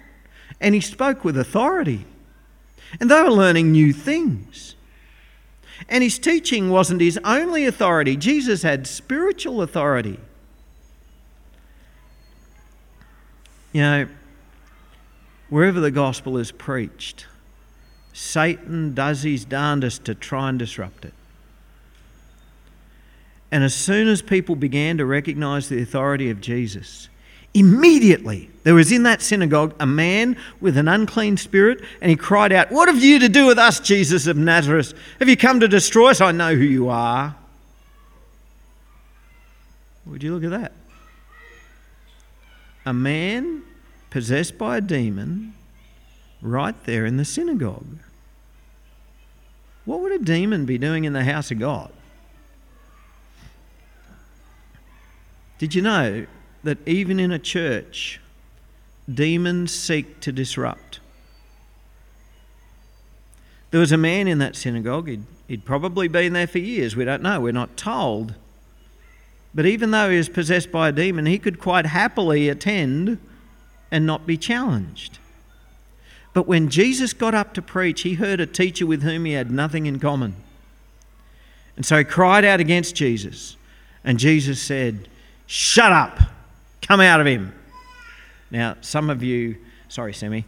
And 0.60 0.74
he 0.74 0.82
spoke 0.82 1.24
with 1.24 1.38
authority. 1.38 2.04
And 3.00 3.10
they 3.10 3.22
were 3.22 3.30
learning 3.30 3.72
new 3.72 3.94
things. 3.94 4.74
And 5.88 6.04
his 6.04 6.18
teaching 6.18 6.68
wasn't 6.68 7.00
his 7.00 7.18
only 7.24 7.64
authority, 7.64 8.16
Jesus 8.16 8.62
had 8.62 8.86
spiritual 8.86 9.62
authority. 9.62 10.20
You 13.72 13.80
know, 13.80 14.08
wherever 15.52 15.80
the 15.80 15.90
gospel 15.90 16.38
is 16.38 16.50
preached, 16.50 17.26
Satan 18.14 18.94
does 18.94 19.22
his 19.22 19.44
darndest 19.44 20.02
to 20.06 20.14
try 20.14 20.48
and 20.48 20.58
disrupt 20.58 21.04
it. 21.04 21.12
And 23.50 23.62
as 23.62 23.74
soon 23.74 24.08
as 24.08 24.22
people 24.22 24.56
began 24.56 24.96
to 24.96 25.04
recognize 25.04 25.68
the 25.68 25.82
authority 25.82 26.30
of 26.30 26.40
Jesus, 26.40 27.10
immediately 27.52 28.48
there 28.62 28.74
was 28.74 28.90
in 28.90 29.02
that 29.02 29.20
synagogue 29.20 29.74
a 29.78 29.84
man 29.84 30.38
with 30.58 30.78
an 30.78 30.88
unclean 30.88 31.36
spirit, 31.36 31.82
and 32.00 32.08
he 32.08 32.16
cried 32.16 32.50
out, 32.50 32.72
What 32.72 32.88
have 32.88 33.04
you 33.04 33.18
to 33.18 33.28
do 33.28 33.44
with 33.44 33.58
us, 33.58 33.78
Jesus 33.78 34.26
of 34.26 34.38
Nazareth? 34.38 34.94
Have 35.18 35.28
you 35.28 35.36
come 35.36 35.60
to 35.60 35.68
destroy 35.68 36.12
us? 36.12 36.22
I 36.22 36.32
know 36.32 36.54
who 36.54 36.64
you 36.64 36.88
are. 36.88 37.36
Would 40.06 40.22
you 40.22 40.34
look 40.34 40.44
at 40.44 40.58
that? 40.58 40.72
a 42.84 42.92
man 42.92 43.62
possessed 44.12 44.58
by 44.58 44.76
a 44.76 44.80
demon 44.82 45.54
right 46.42 46.74
there 46.84 47.06
in 47.06 47.16
the 47.16 47.24
synagogue. 47.24 47.96
What 49.86 50.00
would 50.00 50.12
a 50.12 50.18
demon 50.18 50.66
be 50.66 50.76
doing 50.76 51.04
in 51.04 51.14
the 51.14 51.24
house 51.24 51.50
of 51.50 51.58
God? 51.58 51.90
Did 55.56 55.74
you 55.74 55.80
know 55.80 56.26
that 56.62 56.76
even 56.86 57.18
in 57.18 57.32
a 57.32 57.38
church, 57.38 58.20
demons 59.12 59.72
seek 59.72 60.20
to 60.20 60.30
disrupt? 60.30 61.00
There 63.70 63.80
was 63.80 63.92
a 63.92 63.96
man 63.96 64.28
in 64.28 64.36
that 64.38 64.56
synagogue, 64.56 65.08
he'd, 65.08 65.24
he'd 65.48 65.64
probably 65.64 66.06
been 66.06 66.34
there 66.34 66.46
for 66.46 66.58
years, 66.58 66.94
we 66.94 67.06
don't 67.06 67.22
know, 67.22 67.40
we're 67.40 67.52
not 67.52 67.78
told. 67.78 68.34
But 69.54 69.64
even 69.64 69.90
though 69.90 70.10
he 70.10 70.18
was 70.18 70.28
possessed 70.28 70.70
by 70.70 70.90
a 70.90 70.92
demon, 70.92 71.24
he 71.24 71.38
could 71.38 71.58
quite 71.58 71.86
happily 71.86 72.50
attend 72.50 73.18
and 73.92 74.06
not 74.06 74.26
be 74.26 74.36
challenged. 74.36 75.18
But 76.32 76.48
when 76.48 76.70
Jesus 76.70 77.12
got 77.12 77.34
up 77.34 77.52
to 77.54 77.62
preach, 77.62 78.00
he 78.00 78.14
heard 78.14 78.40
a 78.40 78.46
teacher 78.46 78.86
with 78.86 79.02
whom 79.02 79.26
he 79.26 79.32
had 79.32 79.50
nothing 79.50 79.84
in 79.84 80.00
common. 80.00 80.34
And 81.76 81.84
so 81.84 81.98
he 81.98 82.04
cried 82.04 82.44
out 82.44 82.58
against 82.58 82.96
Jesus. 82.96 83.56
And 84.02 84.18
Jesus 84.18 84.60
said, 84.60 85.08
Shut 85.46 85.92
up! 85.92 86.18
Come 86.80 87.00
out 87.00 87.20
of 87.20 87.26
him. 87.26 87.54
Now, 88.50 88.76
some 88.80 89.10
of 89.10 89.22
you, 89.22 89.56
sorry, 89.88 90.14
Sammy. 90.14 90.46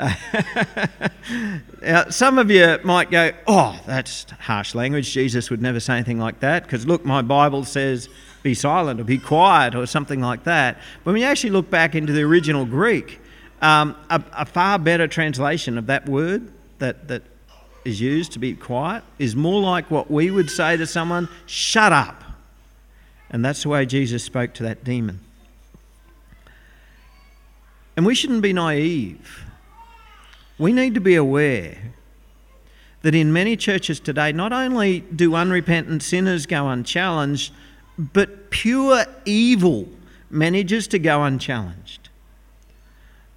now, 1.82 2.08
some 2.08 2.38
of 2.38 2.50
you 2.50 2.78
might 2.84 3.10
go, 3.10 3.32
Oh, 3.46 3.78
that's 3.86 4.26
harsh 4.40 4.74
language. 4.74 5.12
Jesus 5.12 5.50
would 5.50 5.60
never 5.60 5.80
say 5.80 5.94
anything 5.94 6.18
like 6.18 6.40
that. 6.40 6.62
Because 6.64 6.86
look, 6.86 7.04
my 7.04 7.22
Bible 7.22 7.64
says, 7.64 8.08
Be 8.42 8.54
silent 8.54 9.00
or 9.00 9.04
be 9.04 9.18
quiet 9.18 9.74
or 9.74 9.86
something 9.86 10.20
like 10.20 10.44
that. 10.44 10.78
But 11.04 11.12
when 11.12 11.20
you 11.20 11.26
actually 11.26 11.50
look 11.50 11.70
back 11.70 11.94
into 11.94 12.12
the 12.12 12.22
original 12.22 12.64
Greek, 12.64 13.20
um, 13.60 13.94
a, 14.08 14.22
a 14.32 14.46
far 14.46 14.78
better 14.78 15.06
translation 15.06 15.76
of 15.76 15.86
that 15.86 16.08
word 16.08 16.50
that, 16.78 17.08
that 17.08 17.22
is 17.84 18.00
used 18.00 18.32
to 18.32 18.38
be 18.38 18.54
quiet 18.54 19.02
is 19.18 19.36
more 19.36 19.60
like 19.60 19.90
what 19.90 20.10
we 20.10 20.30
would 20.30 20.50
say 20.50 20.76
to 20.76 20.86
someone 20.86 21.28
shut 21.46 21.92
up. 21.92 22.22
And 23.30 23.44
that's 23.44 23.62
the 23.62 23.68
way 23.68 23.86
Jesus 23.86 24.24
spoke 24.24 24.54
to 24.54 24.62
that 24.64 24.82
demon. 24.82 25.20
And 27.96 28.06
we 28.06 28.14
shouldn't 28.14 28.42
be 28.42 28.52
naive. 28.52 29.44
We 30.60 30.72
need 30.72 30.94
to 30.94 31.00
be 31.00 31.16
aware 31.16 31.78
that 33.02 33.14
in 33.14 33.32
many 33.32 33.56
churches 33.56 33.98
today, 33.98 34.30
not 34.30 34.52
only 34.52 35.00
do 35.00 35.34
unrepentant 35.34 36.02
sinners 36.02 36.46
go 36.46 36.68
unchallenged, 36.68 37.52
but 37.98 38.50
pure 38.50 39.06
evil 39.24 39.88
manages 40.30 40.86
to 40.88 40.98
go 40.98 41.24
unchallenged 41.24 42.00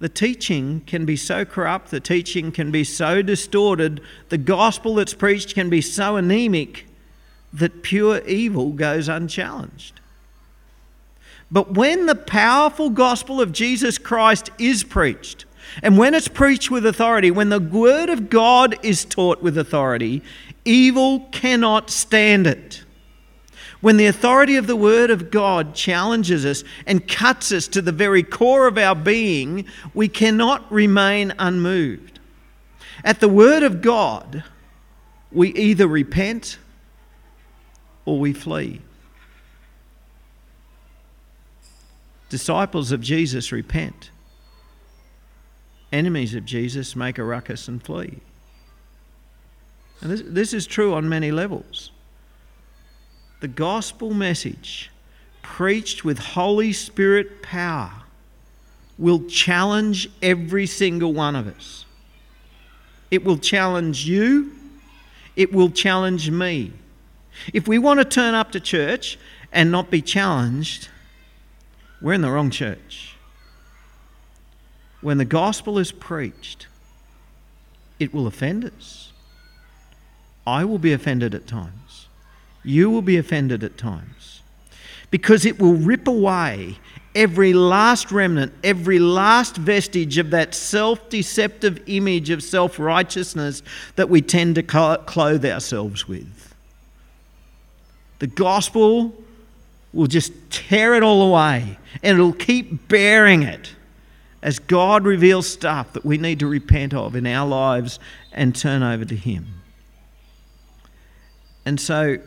the 0.04 0.08
teaching 0.10 0.82
can 0.86 1.06
be 1.06 1.16
so 1.16 1.46
corrupt, 1.46 1.90
the 1.90 1.98
teaching 1.98 2.52
can 2.52 2.70
be 2.70 2.84
so 2.84 3.22
distorted, 3.22 4.02
the 4.28 4.36
gospel 4.36 4.96
that's 4.96 5.14
preached 5.14 5.54
can 5.54 5.70
be 5.70 5.80
so 5.80 6.16
anemic 6.16 6.86
that 7.54 7.82
pure 7.82 8.18
evil 8.26 8.72
goes 8.72 9.08
unchallenged. 9.08 10.00
But 11.50 11.72
when 11.72 12.04
the 12.04 12.14
powerful 12.14 12.90
gospel 12.90 13.40
of 13.40 13.52
Jesus 13.52 13.96
Christ 13.96 14.50
is 14.58 14.84
preached, 14.84 15.46
and 15.82 15.98
when 15.98 16.14
it's 16.14 16.28
preached 16.28 16.70
with 16.70 16.86
authority, 16.86 17.30
when 17.30 17.48
the 17.48 17.60
word 17.60 18.08
of 18.08 18.30
God 18.30 18.76
is 18.82 19.04
taught 19.04 19.42
with 19.42 19.58
authority, 19.58 20.22
evil 20.64 21.20
cannot 21.32 21.90
stand 21.90 22.46
it. 22.46 22.84
When 23.84 23.98
the 23.98 24.06
authority 24.06 24.56
of 24.56 24.66
the 24.66 24.76
Word 24.76 25.10
of 25.10 25.30
God 25.30 25.74
challenges 25.74 26.46
us 26.46 26.64
and 26.86 27.06
cuts 27.06 27.52
us 27.52 27.68
to 27.68 27.82
the 27.82 27.92
very 27.92 28.22
core 28.22 28.66
of 28.66 28.78
our 28.78 28.94
being, 28.94 29.66
we 29.92 30.08
cannot 30.08 30.72
remain 30.72 31.34
unmoved. 31.38 32.18
At 33.04 33.20
the 33.20 33.28
Word 33.28 33.62
of 33.62 33.82
God, 33.82 34.42
we 35.30 35.52
either 35.52 35.86
repent 35.86 36.56
or 38.06 38.18
we 38.18 38.32
flee. 38.32 38.80
Disciples 42.30 42.90
of 42.90 43.02
Jesus 43.02 43.52
repent. 43.52 44.08
Enemies 45.94 46.34
of 46.34 46.44
Jesus 46.44 46.96
make 46.96 47.18
a 47.18 47.24
ruckus 47.24 47.68
and 47.68 47.80
flee. 47.80 48.18
And 50.00 50.10
this, 50.10 50.22
this 50.26 50.52
is 50.52 50.66
true 50.66 50.92
on 50.92 51.08
many 51.08 51.30
levels 51.30 51.92
the 53.40 53.48
gospel 53.48 54.14
message 54.14 54.90
preached 55.42 56.02
with 56.02 56.18
Holy 56.18 56.72
Spirit 56.72 57.42
power 57.42 57.92
will 58.98 59.26
challenge 59.26 60.08
every 60.22 60.66
single 60.66 61.12
one 61.12 61.36
of 61.36 61.46
us. 61.46 61.84
It 63.10 63.22
will 63.22 63.36
challenge 63.36 64.06
you. 64.06 64.52
It 65.36 65.52
will 65.52 65.68
challenge 65.68 66.30
me. 66.30 66.72
If 67.52 67.68
we 67.68 67.78
want 67.78 68.00
to 68.00 68.04
turn 68.04 68.34
up 68.34 68.50
to 68.52 68.60
church 68.60 69.18
and 69.52 69.70
not 69.70 69.90
be 69.90 70.00
challenged, 70.00 70.88
we're 72.00 72.14
in 72.14 72.22
the 72.22 72.30
wrong 72.30 72.50
church. 72.50 73.13
When 75.04 75.18
the 75.18 75.26
gospel 75.26 75.78
is 75.78 75.92
preached, 75.92 76.66
it 78.00 78.14
will 78.14 78.26
offend 78.26 78.64
us. 78.64 79.12
I 80.46 80.64
will 80.64 80.78
be 80.78 80.94
offended 80.94 81.34
at 81.34 81.46
times. 81.46 82.06
You 82.62 82.88
will 82.88 83.02
be 83.02 83.18
offended 83.18 83.62
at 83.62 83.76
times 83.76 84.40
because 85.10 85.44
it 85.44 85.60
will 85.60 85.74
rip 85.74 86.08
away 86.08 86.78
every 87.14 87.52
last 87.52 88.10
remnant, 88.10 88.54
every 88.64 88.98
last 88.98 89.58
vestige 89.58 90.16
of 90.16 90.30
that 90.30 90.54
self 90.54 91.10
deceptive 91.10 91.82
image 91.86 92.30
of 92.30 92.42
self 92.42 92.78
righteousness 92.78 93.62
that 93.96 94.08
we 94.08 94.22
tend 94.22 94.54
to 94.54 94.62
clothe 94.62 95.44
ourselves 95.44 96.08
with. 96.08 96.54
The 98.20 98.26
gospel 98.26 99.12
will 99.92 100.06
just 100.06 100.32
tear 100.50 100.94
it 100.94 101.02
all 101.02 101.28
away 101.28 101.76
and 102.02 102.18
it'll 102.18 102.32
keep 102.32 102.88
bearing 102.88 103.42
it 103.42 103.74
as 104.44 104.58
God 104.58 105.06
reveals 105.06 105.48
stuff 105.48 105.94
that 105.94 106.04
we 106.04 106.18
need 106.18 106.38
to 106.40 106.46
repent 106.46 106.92
of 106.92 107.16
in 107.16 107.26
our 107.26 107.48
lives 107.48 107.98
and 108.30 108.54
turn 108.54 108.82
over 108.82 109.06
to 109.06 109.16
Him. 109.16 109.62
And 111.64 111.80
so 111.80 112.18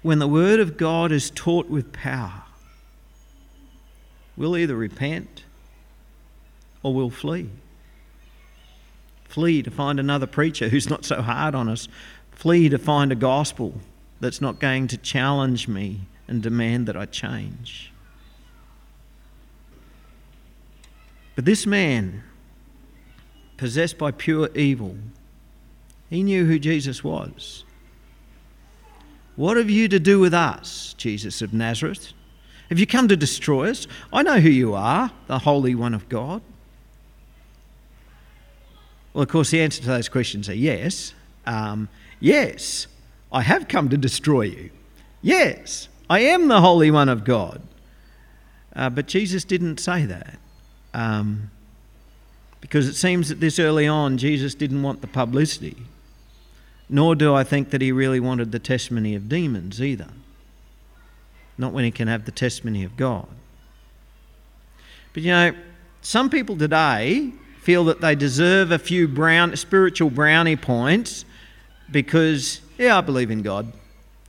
when 0.00 0.18
the 0.18 0.26
Word 0.26 0.58
of 0.58 0.78
God 0.78 1.12
is 1.12 1.30
taught 1.30 1.68
with 1.68 1.92
power, 1.92 2.44
we'll 4.38 4.56
either 4.56 4.74
repent 4.74 5.44
or 6.82 6.94
we'll 6.94 7.10
flee. 7.10 7.50
Flee 9.24 9.62
to 9.62 9.70
find 9.70 10.00
another 10.00 10.26
preacher 10.26 10.70
who's 10.70 10.88
not 10.88 11.04
so 11.04 11.20
hard 11.20 11.54
on 11.54 11.68
us. 11.68 11.88
Flee 12.30 12.70
to 12.70 12.78
find 12.78 13.12
a 13.12 13.16
gospel 13.16 13.74
that's 14.20 14.40
not 14.40 14.58
going 14.58 14.88
to 14.88 14.96
challenge 14.96 15.68
me 15.68 16.00
and 16.26 16.42
demand 16.42 16.86
that 16.86 16.96
I 16.96 17.04
change. 17.04 17.91
But 21.34 21.44
this 21.44 21.66
man, 21.66 22.22
possessed 23.56 23.98
by 23.98 24.10
pure 24.10 24.50
evil, 24.54 24.96
he 26.10 26.22
knew 26.22 26.44
who 26.44 26.58
Jesus 26.58 27.02
was. 27.02 27.64
What 29.36 29.56
have 29.56 29.70
you 29.70 29.88
to 29.88 29.98
do 29.98 30.20
with 30.20 30.34
us, 30.34 30.94
Jesus 30.98 31.40
of 31.40 31.54
Nazareth? 31.54 32.12
Have 32.68 32.78
you 32.78 32.86
come 32.86 33.08
to 33.08 33.16
destroy 33.16 33.70
us? 33.70 33.86
I 34.12 34.22
know 34.22 34.40
who 34.40 34.50
you 34.50 34.74
are, 34.74 35.10
the 35.26 35.38
Holy 35.38 35.74
One 35.74 35.94
of 35.94 36.08
God. 36.08 36.42
Well, 39.12 39.22
of 39.22 39.28
course, 39.28 39.50
the 39.50 39.60
answer 39.60 39.80
to 39.80 39.86
those 39.86 40.08
questions 40.08 40.48
are 40.48 40.54
yes. 40.54 41.14
Um, 41.46 41.88
yes, 42.20 42.86
I 43.30 43.42
have 43.42 43.68
come 43.68 43.88
to 43.88 43.96
destroy 43.96 44.42
you. 44.42 44.70
Yes, 45.22 45.88
I 46.08 46.20
am 46.20 46.48
the 46.48 46.60
Holy 46.60 46.90
One 46.90 47.08
of 47.08 47.24
God. 47.24 47.62
Uh, 48.74 48.90
but 48.90 49.06
Jesus 49.06 49.44
didn't 49.44 49.78
say 49.78 50.06
that. 50.06 50.38
Um, 50.94 51.50
because 52.60 52.86
it 52.86 52.94
seems 52.94 53.28
that 53.28 53.40
this 53.40 53.58
early 53.58 53.86
on, 53.86 54.18
Jesus 54.18 54.54
didn't 54.54 54.82
want 54.82 55.00
the 55.00 55.06
publicity 55.06 55.76
nor 56.92 57.14
do 57.14 57.34
I 57.34 57.42
think 57.42 57.70
that 57.70 57.80
he 57.80 57.90
really 57.90 58.20
wanted 58.20 58.52
the 58.52 58.58
testimony 58.58 59.14
of 59.14 59.26
demons 59.26 59.80
either. 59.80 60.08
Not 61.56 61.72
when 61.72 61.84
he 61.84 61.90
can 61.90 62.06
have 62.06 62.26
the 62.26 62.30
testimony 62.30 62.84
of 62.84 62.98
God. 62.98 63.26
But 65.14 65.22
you 65.22 65.30
know, 65.30 65.54
some 66.02 66.28
people 66.28 66.56
today 66.56 67.32
feel 67.62 67.84
that 67.86 68.02
they 68.02 68.14
deserve 68.14 68.72
a 68.72 68.78
few 68.78 69.08
brown, 69.08 69.56
spiritual 69.56 70.10
brownie 70.10 70.56
points 70.56 71.24
because, 71.90 72.60
yeah, 72.76 72.98
I 72.98 73.00
believe 73.00 73.30
in 73.30 73.40
God. 73.40 73.72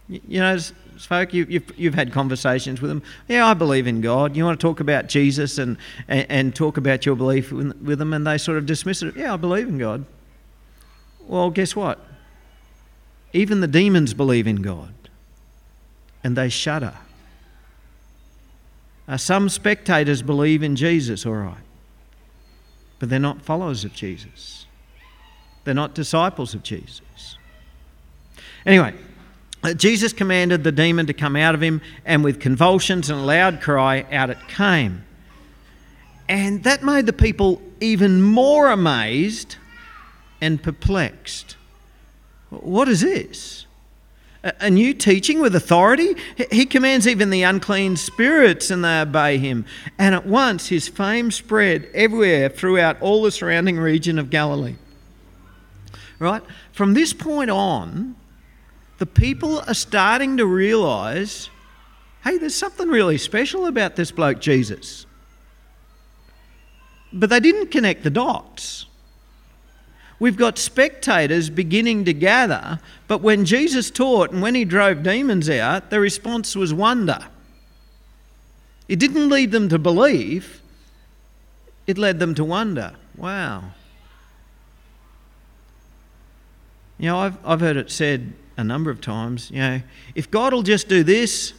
You 0.07 0.39
know, 0.39 0.57
folk, 0.99 1.33
you, 1.33 1.45
have 1.45 1.71
you've 1.77 1.93
had 1.95 2.11
conversations 2.11 2.81
with 2.81 2.89
them. 2.89 3.03
Yeah, 3.27 3.47
I 3.47 3.53
believe 3.53 3.87
in 3.87 4.01
God. 4.01 4.35
You 4.35 4.45
want 4.45 4.59
to 4.59 4.63
talk 4.63 4.79
about 4.79 5.07
Jesus 5.07 5.57
and, 5.57 5.77
and, 6.07 6.25
and 6.29 6.55
talk 6.55 6.77
about 6.77 7.05
your 7.05 7.15
belief 7.15 7.51
with, 7.51 7.75
with 7.81 7.99
them, 7.99 8.13
and 8.13 8.25
they 8.25 8.37
sort 8.37 8.57
of 8.57 8.65
dismiss 8.65 9.01
it. 9.01 9.15
Yeah, 9.15 9.33
I 9.33 9.37
believe 9.37 9.67
in 9.67 9.77
God. 9.77 10.05
Well, 11.27 11.49
guess 11.49 11.75
what? 11.75 11.99
Even 13.33 13.61
the 13.61 13.67
demons 13.67 14.13
believe 14.13 14.45
in 14.47 14.57
God 14.57 14.93
and 16.23 16.35
they 16.35 16.49
shudder. 16.49 16.93
Uh, 19.07 19.17
some 19.17 19.49
spectators 19.49 20.21
believe 20.21 20.63
in 20.63 20.75
Jesus, 20.75 21.25
all 21.25 21.33
right, 21.33 21.57
but 22.99 23.09
they're 23.09 23.19
not 23.19 23.41
followers 23.41 23.83
of 23.83 23.93
Jesus. 23.93 24.65
They're 25.65 25.73
not 25.73 25.93
disciples 25.93 26.53
of 26.53 26.63
Jesus. 26.63 27.37
Anyway, 28.65 28.93
Jesus 29.77 30.11
commanded 30.11 30.63
the 30.63 30.71
demon 30.71 31.05
to 31.07 31.13
come 31.13 31.35
out 31.35 31.55
of 31.55 31.61
him, 31.61 31.81
and 32.05 32.23
with 32.23 32.39
convulsions 32.39 33.09
and 33.09 33.19
a 33.19 33.23
loud 33.23 33.61
cry, 33.61 34.05
out 34.11 34.29
it 34.29 34.47
came. 34.47 35.05
And 36.27 36.63
that 36.63 36.83
made 36.83 37.05
the 37.05 37.13
people 37.13 37.61
even 37.79 38.21
more 38.21 38.69
amazed 38.69 39.55
and 40.41 40.61
perplexed. 40.61 41.55
What 42.49 42.87
is 42.89 43.01
this? 43.01 43.65
a 44.43 44.69
new 44.69 44.93
teaching 44.93 45.39
with 45.39 45.55
authority. 45.55 46.15
He 46.51 46.65
commands 46.65 47.07
even 47.07 47.29
the 47.29 47.43
unclean 47.43 47.95
spirits 47.95 48.69
and 48.69 48.83
they 48.83 48.99
obey 48.99 49.37
him. 49.37 49.65
And 49.97 50.13
at 50.13 50.25
once 50.25 50.67
his 50.67 50.89
fame 50.89 51.31
spread 51.31 51.89
everywhere 51.93 52.49
throughout 52.49 53.01
all 53.01 53.23
the 53.23 53.31
surrounding 53.31 53.77
region 53.77 54.19
of 54.19 54.29
Galilee. 54.29 54.75
Right? 56.19 56.41
From 56.73 56.93
this 56.93 57.13
point 57.13 57.49
on, 57.49 58.15
the 58.97 59.05
people 59.05 59.59
are 59.67 59.73
starting 59.73 60.37
to 60.37 60.45
realize 60.45 61.49
hey, 62.23 62.37
there's 62.37 62.55
something 62.55 62.87
really 62.87 63.17
special 63.17 63.65
about 63.65 63.97
this 63.97 64.11
bloke 64.11 64.39
Jesus. 64.39 65.05
But 67.11 67.29
they 67.29 67.41
didn't 67.41 67.67
connect 67.67 68.03
the 68.03 68.09
dots. 68.09 68.85
We've 70.19 70.37
got 70.37 70.57
spectators 70.57 71.49
beginning 71.49 72.05
to 72.05 72.13
gather, 72.13 72.79
but 73.07 73.21
when 73.21 73.43
Jesus 73.43 73.91
taught 73.91 74.31
and 74.31 74.41
when 74.41 74.55
he 74.55 74.63
drove 74.63 75.03
demons 75.03 75.49
out, 75.49 75.89
the 75.89 75.99
response 75.99 76.55
was 76.55 76.73
wonder. 76.73 77.27
It 78.87 78.99
didn't 78.99 79.29
lead 79.29 79.51
them 79.51 79.67
to 79.69 79.77
believe, 79.77 80.61
it 81.87 81.97
led 81.97 82.19
them 82.19 82.35
to 82.35 82.45
wonder. 82.45 82.93
Wow. 83.17 83.71
You 86.97 87.07
know, 87.07 87.19
I've, 87.19 87.37
I've 87.45 87.59
heard 87.59 87.75
it 87.75 87.91
said 87.91 88.33
a 88.57 88.63
number 88.63 88.91
of 88.91 89.01
times, 89.01 89.49
you 89.51 89.59
know, 89.59 89.81
if 90.15 90.29
God 90.29 90.53
will 90.53 90.63
just 90.63 90.87
do 90.87 91.03
this, 91.03 91.53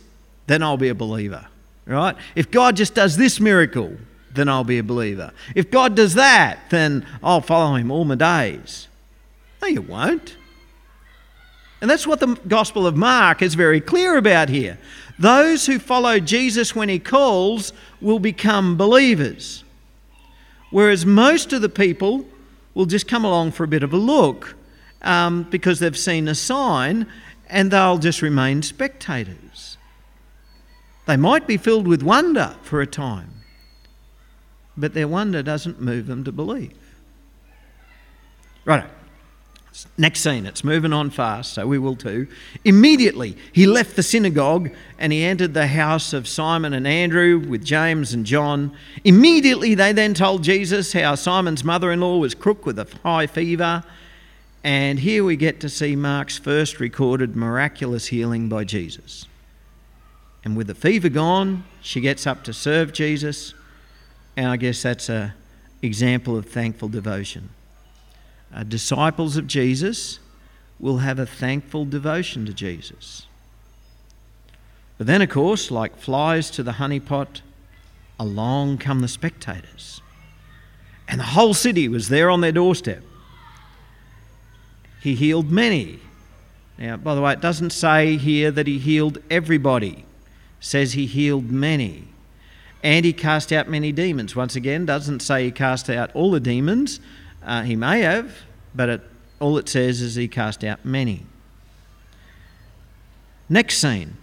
then 0.47 0.63
I'll 0.63 0.77
be 0.77 0.89
a 0.89 0.95
believer, 0.95 1.47
right? 1.87 2.17
If 2.35 2.51
God 2.51 2.77
just 2.77 2.95
does 2.95 3.17
this 3.17 3.41
miracle, 3.41 3.97
then 4.33 4.49
I'll 4.49 4.65
be 4.65 4.79
a 4.79 4.85
believer. 4.85 5.33
If 5.55 5.71
God 5.71 5.95
does 5.95 6.15
that, 6.15 6.59
then 6.71 7.07
I'll 7.23 7.41
follow 7.41 7.77
him 7.77 7.91
all 7.91 8.05
my 8.05 8.17
days. 8.17 8.89
No, 9.63 9.69
you 9.69 9.83
won't. 9.83 10.37
And 11.81 11.91
that's 11.91 12.07
what 12.07 12.21
the 12.21 12.35
Gospel 12.49 12.87
of 12.87 12.97
Mark 12.97 13.43
is 13.43 13.55
very 13.55 13.81
clear 13.81 14.17
about 14.17 14.49
here. 14.49 14.79
Those 15.19 15.67
who 15.67 15.79
follow 15.79 16.19
Jesus 16.19 16.75
when 16.75 16.89
he 16.89 16.99
calls 16.99 17.73
will 18.01 18.19
become 18.19 18.77
believers. 18.77 19.65
Whereas 20.71 21.07
most 21.07 21.53
of 21.53 21.63
the 21.63 21.69
people 21.69 22.27
will 22.75 22.87
just 22.87 23.07
come 23.07 23.25
along 23.25 23.53
for 23.53 23.65
a 23.65 23.69
bit 23.69 23.83
of 23.83 23.93
a 23.93 23.97
look 23.97 24.57
um, 25.05 25.45
because 25.45 25.79
they've 25.79 25.97
seen 25.97 26.27
a 26.27 26.35
sign 26.35 27.07
and 27.49 27.71
they'll 27.71 27.99
just 27.99 28.23
remain 28.23 28.63
spectators. 28.63 29.77
They 31.07 31.17
might 31.17 31.47
be 31.47 31.57
filled 31.57 31.87
with 31.87 32.03
wonder 32.03 32.57
for 32.63 32.81
a 32.81 32.87
time, 32.87 33.31
but 34.77 34.95
their 34.95 35.07
wonder 35.07 35.43
doesn't 35.43 35.81
move 35.81 36.07
them 36.07 36.25
to 36.25 36.33
believe. 36.33 36.73
Right. 38.65 38.89
Next 39.99 40.21
scene, 40.21 40.47
it's 40.47 40.63
moving 40.63 40.93
on 40.93 41.11
fast, 41.11 41.53
so 41.53 41.67
we 41.67 41.79
will 41.79 41.97
too. 41.97 42.29
Immediately, 42.65 43.37
he 43.53 43.67
left 43.67 43.97
the 43.97 44.05
synagogue 44.05 44.71
and 44.99 45.13
he 45.13 45.25
entered 45.25 45.53
the 45.53 45.67
house 45.67 46.13
of 46.13 46.29
Simon 46.29 46.73
and 46.73 46.87
Andrew 46.87 47.41
with 47.41 47.65
James 47.65 48.15
and 48.15 48.25
John. 48.25 48.75
Immediately, 49.03 49.75
they 49.75 49.93
then 49.93 50.15
told 50.15 50.45
Jesus 50.45 50.93
how 50.93 51.17
Simon's 51.17 51.65
mother 51.65 51.91
in 51.91 52.01
law 52.01 52.19
was 52.19 52.37
crook 52.37 52.65
with 52.65 52.79
a 52.79 52.87
high 53.03 53.27
fever. 53.27 53.83
And 54.65 54.99
here 54.99 55.23
we 55.23 55.37
get 55.37 55.61
to 55.61 55.69
see 55.69 55.95
Mark's 55.95 56.39
first 56.39 56.81
recorded 56.81 57.37
miraculous 57.37 58.07
healing 58.07 58.49
by 58.49 58.65
Jesus. 58.65 59.27
And 60.43 60.57
with 60.57 60.69
the 60.69 60.75
fever 60.75 61.11
gone, 61.11 61.65
she 61.83 62.01
gets 62.01 62.27
up 62.27 62.43
to 62.45 62.55
serve 62.55 62.95
Jesus. 62.95 63.53
And 64.39 64.47
I 64.49 64.57
guess 64.57 64.83
that's 64.83 65.11
an 65.11 65.35
example 65.83 66.39
of 66.39 66.47
thankful 66.47 66.89
devotion. 66.89 67.51
Uh, 68.55 68.63
disciples 68.63 69.37
of 69.37 69.47
Jesus 69.47 70.19
will 70.81 70.99
have 70.99 71.19
a 71.19 71.27
thankful 71.27 71.85
devotion 71.85 72.47
to 72.47 72.55
Jesus. 72.55 73.27
But 74.97 75.07
then, 75.07 75.21
of 75.21 75.29
course, 75.29 75.71
like 75.71 75.99
flies 75.99 76.51
to 76.53 76.63
the 76.63 76.73
honeypot, 76.73 77.43
along 78.19 78.79
come 78.79 79.01
the 79.01 79.09
spectators. 79.09 80.01
And 81.07 81.21
the 81.21 81.25
whole 81.25 81.53
city 81.53 81.87
was 81.87 82.09
there 82.09 82.31
on 82.31 82.41
their 82.41 82.53
doorstep. 82.53 83.03
He 85.05 85.15
healed 85.15 85.53
many. 85.53 86.01
Now, 86.79 86.97
by 86.97 87.15
the 87.15 87.21
way, 87.21 87.35
it 87.35 87.41
doesn't 87.41 87.71
say 87.71 88.17
here 88.17 88.51
that 88.51 88.67
he 88.67 88.81
healed 88.81 89.19
everybody, 89.31 89.99
it 89.99 90.05
says 90.59 90.95
he 90.95 91.07
healed 91.07 91.51
many 91.53 92.09
and 92.85 93.07
he 93.07 93.15
cast 93.15 93.51
out 93.51 93.67
many 93.67 93.91
demons. 93.93 94.37
Once 94.37 94.57
again, 94.57 94.85
doesn't 94.85 95.21
say 95.21 95.45
he 95.45 95.51
cast 95.51 95.89
out 95.89 96.15
all 96.15 96.31
the 96.31 96.39
demons. 96.39 97.01
Uh, 97.43 97.63
he 97.63 97.75
may 97.75 98.01
have, 98.01 98.31
but 98.75 98.89
it, 98.91 99.01
all 99.41 99.57
it 99.57 99.69
says 99.71 100.03
is 100.03 100.17
he 100.17 100.29
cast 100.29 100.63
out 100.63 100.85
many. 100.85 101.25
Next 103.49 103.79
scene 103.79 104.17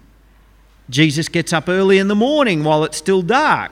Jesus 0.89 1.27
gets 1.27 1.53
up 1.53 1.69
early 1.69 1.97
in 1.97 2.07
the 2.07 2.15
morning 2.15 2.63
while 2.63 2.83
it's 2.83 2.97
still 2.97 3.21
dark. 3.21 3.71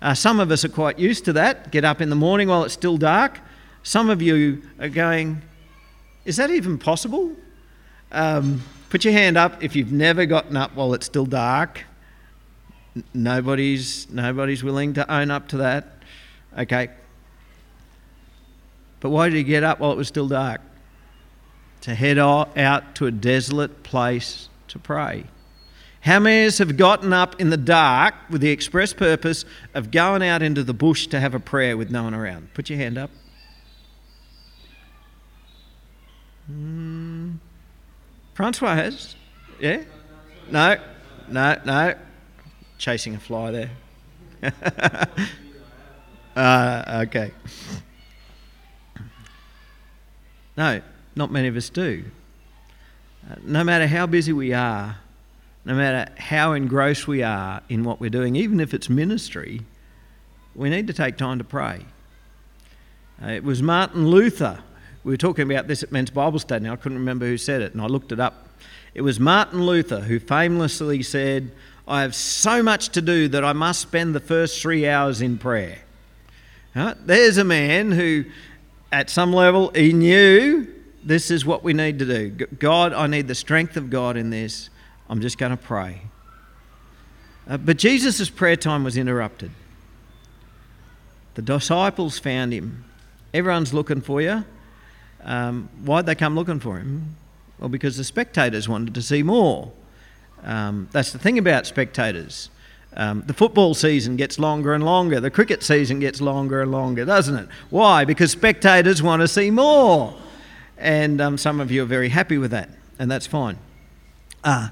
Uh, 0.00 0.14
some 0.14 0.40
of 0.40 0.50
us 0.50 0.64
are 0.64 0.70
quite 0.70 0.98
used 0.98 1.24
to 1.24 1.32
that, 1.34 1.72
get 1.72 1.84
up 1.84 2.00
in 2.00 2.08
the 2.08 2.16
morning 2.16 2.48
while 2.48 2.64
it's 2.64 2.74
still 2.74 2.96
dark. 2.96 3.40
Some 3.82 4.08
of 4.08 4.22
you 4.22 4.62
are 4.78 4.88
going, 4.88 5.42
Is 6.26 6.36
that 6.36 6.50
even 6.50 6.76
possible? 6.76 7.34
Um, 8.12 8.62
put 8.90 9.04
your 9.04 9.14
hand 9.14 9.38
up 9.38 9.62
if 9.62 9.74
you've 9.74 9.92
never 9.92 10.26
gotten 10.26 10.56
up 10.56 10.74
while 10.74 10.92
it's 10.92 11.06
still 11.06 11.26
dark 11.26 11.84
nobody's 13.12 14.08
nobody's 14.10 14.62
willing 14.62 14.94
to 14.94 15.12
own 15.12 15.30
up 15.30 15.48
to 15.48 15.58
that. 15.58 15.86
Okay. 16.58 16.90
But 19.00 19.10
why 19.10 19.28
did 19.28 19.36
he 19.36 19.44
get 19.44 19.62
up 19.62 19.80
while 19.80 19.92
it 19.92 19.96
was 19.96 20.08
still 20.08 20.28
dark? 20.28 20.60
To 21.82 21.94
head 21.94 22.18
out 22.18 22.94
to 22.96 23.06
a 23.06 23.10
desolate 23.10 23.82
place 23.82 24.48
to 24.68 24.78
pray. 24.78 25.24
How 26.00 26.20
many 26.20 26.50
have 26.56 26.76
gotten 26.76 27.12
up 27.12 27.40
in 27.40 27.50
the 27.50 27.56
dark 27.56 28.14
with 28.30 28.40
the 28.40 28.50
express 28.50 28.92
purpose 28.92 29.44
of 29.74 29.90
going 29.90 30.22
out 30.22 30.40
into 30.40 30.62
the 30.62 30.72
bush 30.72 31.06
to 31.08 31.20
have 31.20 31.34
a 31.34 31.40
prayer 31.40 31.76
with 31.76 31.90
no 31.90 32.04
one 32.04 32.14
around? 32.14 32.54
Put 32.54 32.70
your 32.70 32.78
hand 32.78 32.96
up. 32.96 33.10
Mm. 36.50 37.38
Francois 38.34 38.74
has. 38.74 39.14
Yeah? 39.60 39.82
No, 40.50 40.76
no, 41.28 41.60
no 41.64 41.94
chasing 42.78 43.14
a 43.14 43.18
fly 43.18 43.50
there. 43.50 43.70
uh, 46.36 47.04
okay. 47.06 47.32
No, 50.56 50.80
not 51.14 51.30
many 51.30 51.48
of 51.48 51.56
us 51.56 51.68
do. 51.68 52.04
Uh, 53.28 53.34
no 53.42 53.64
matter 53.64 53.86
how 53.86 54.06
busy 54.06 54.32
we 54.32 54.52
are, 54.52 54.98
no 55.64 55.74
matter 55.74 56.10
how 56.16 56.52
engrossed 56.52 57.08
we 57.08 57.22
are 57.22 57.60
in 57.68 57.82
what 57.82 58.00
we're 58.00 58.10
doing, 58.10 58.36
even 58.36 58.60
if 58.60 58.72
it's 58.72 58.88
ministry, 58.88 59.62
we 60.54 60.70
need 60.70 60.86
to 60.86 60.92
take 60.92 61.16
time 61.16 61.38
to 61.38 61.44
pray. 61.44 61.84
Uh, 63.22 63.28
it 63.28 63.42
was 63.44 63.62
Martin 63.62 64.08
Luther. 64.08 64.60
We 65.06 65.12
were 65.12 65.16
talking 65.18 65.48
about 65.48 65.68
this 65.68 65.84
at 65.84 65.92
Men's 65.92 66.10
Bible 66.10 66.40
Study, 66.40 66.64
and 66.64 66.72
I 66.72 66.74
couldn't 66.74 66.98
remember 66.98 67.26
who 67.26 67.38
said 67.38 67.62
it, 67.62 67.72
and 67.72 67.80
I 67.80 67.86
looked 67.86 68.10
it 68.10 68.18
up. 68.18 68.48
It 68.92 69.02
was 69.02 69.20
Martin 69.20 69.64
Luther 69.64 70.00
who 70.00 70.18
famously 70.18 71.00
said, 71.04 71.52
I 71.86 72.02
have 72.02 72.12
so 72.12 72.60
much 72.60 72.88
to 72.88 73.00
do 73.00 73.28
that 73.28 73.44
I 73.44 73.52
must 73.52 73.80
spend 73.82 74.16
the 74.16 74.20
first 74.20 74.60
three 74.60 74.88
hours 74.88 75.22
in 75.22 75.38
prayer. 75.38 75.78
There's 76.74 77.38
a 77.38 77.44
man 77.44 77.92
who, 77.92 78.24
at 78.90 79.08
some 79.08 79.32
level, 79.32 79.68
he 79.76 79.92
knew 79.92 80.66
this 81.04 81.30
is 81.30 81.46
what 81.46 81.62
we 81.62 81.72
need 81.72 82.00
to 82.00 82.04
do. 82.04 82.30
God, 82.58 82.92
I 82.92 83.06
need 83.06 83.28
the 83.28 83.36
strength 83.36 83.76
of 83.76 83.90
God 83.90 84.16
in 84.16 84.30
this. 84.30 84.70
I'm 85.08 85.20
just 85.20 85.38
going 85.38 85.52
to 85.52 85.56
pray. 85.56 86.00
Uh, 87.48 87.58
but 87.58 87.76
Jesus' 87.76 88.28
prayer 88.28 88.56
time 88.56 88.82
was 88.82 88.96
interrupted. 88.96 89.52
The 91.34 91.42
disciples 91.42 92.18
found 92.18 92.52
him. 92.52 92.84
Everyone's 93.32 93.72
looking 93.72 94.00
for 94.00 94.20
you. 94.20 94.44
Um, 95.26 95.68
why'd 95.84 96.06
they 96.06 96.14
come 96.14 96.34
looking 96.34 96.60
for 96.60 96.78
him? 96.78 97.16
Well, 97.58 97.68
because 97.68 97.96
the 97.96 98.04
spectators 98.04 98.68
wanted 98.68 98.94
to 98.94 99.02
see 99.02 99.22
more. 99.22 99.72
Um, 100.44 100.88
that's 100.92 101.12
the 101.12 101.18
thing 101.18 101.36
about 101.36 101.66
spectators. 101.66 102.48
Um, 102.96 103.24
the 103.26 103.34
football 103.34 103.74
season 103.74 104.16
gets 104.16 104.38
longer 104.38 104.72
and 104.72 104.84
longer. 104.84 105.20
The 105.20 105.30
cricket 105.30 105.62
season 105.62 105.98
gets 105.98 106.20
longer 106.20 106.62
and 106.62 106.70
longer, 106.70 107.04
doesn't 107.04 107.34
it? 107.34 107.48
Why? 107.68 108.04
Because 108.04 108.30
spectators 108.30 109.02
want 109.02 109.20
to 109.20 109.28
see 109.28 109.50
more. 109.50 110.14
And 110.78 111.20
um, 111.20 111.36
some 111.36 111.60
of 111.60 111.70
you 111.70 111.82
are 111.82 111.86
very 111.86 112.08
happy 112.08 112.38
with 112.38 112.52
that, 112.52 112.70
and 112.98 113.10
that's 113.10 113.26
fine. 113.26 113.58
Uh, 114.44 114.68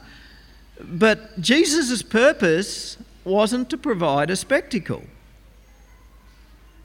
but 0.81 1.41
Jesus' 1.41 2.03
purpose 2.03 2.97
wasn't 3.25 3.71
to 3.71 3.77
provide 3.77 4.31
a 4.31 4.37
spectacle, 4.37 5.03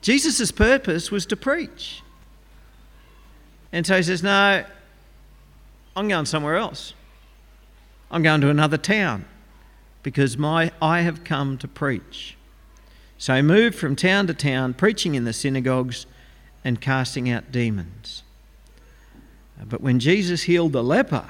Jesus' 0.01 0.51
purpose 0.51 1.12
was 1.12 1.25
to 1.27 1.36
preach. 1.36 2.01
And 3.71 3.86
so 3.86 3.97
he 3.97 4.03
says, 4.03 4.23
No, 4.23 4.65
I'm 5.95 6.08
going 6.08 6.25
somewhere 6.25 6.55
else. 6.55 6.93
I'm 8.12 8.23
going 8.23 8.41
to 8.41 8.49
another 8.49 8.77
town 8.77 9.25
because 10.01 10.38
my, 10.38 10.71
I 10.82 11.01
have 11.01 11.23
come 11.23 11.58
to 11.60 11.67
preach. 11.67 12.36
So 13.17 13.36
he 13.36 13.41
moved 13.41 13.75
from 13.75 13.95
town 13.95 14.27
to 14.27 14.34
town, 14.34 14.73
preaching 14.73 15.15
in 15.15 15.25
the 15.25 15.34
synagogues 15.34 16.05
and 16.63 16.79
casting 16.79 17.29
out 17.29 17.51
demons. 17.51 18.23
But 19.63 19.82
when 19.82 19.99
Jesus 19.99 20.43
healed 20.43 20.71
the 20.71 20.84
leper, 20.84 21.25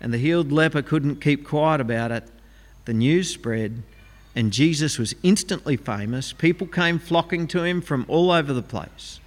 and 0.00 0.12
the 0.12 0.18
healed 0.18 0.50
leper 0.50 0.82
couldn't 0.82 1.20
keep 1.20 1.46
quiet 1.46 1.80
about 1.80 2.10
it, 2.10 2.24
the 2.86 2.94
news 2.94 3.30
spread, 3.30 3.82
and 4.34 4.52
Jesus 4.52 4.98
was 4.98 5.14
instantly 5.22 5.76
famous. 5.76 6.32
People 6.32 6.66
came 6.66 6.98
flocking 6.98 7.46
to 7.48 7.62
him 7.62 7.82
from 7.82 8.06
all 8.08 8.30
over 8.30 8.52
the 8.52 8.62
place. 8.62 9.20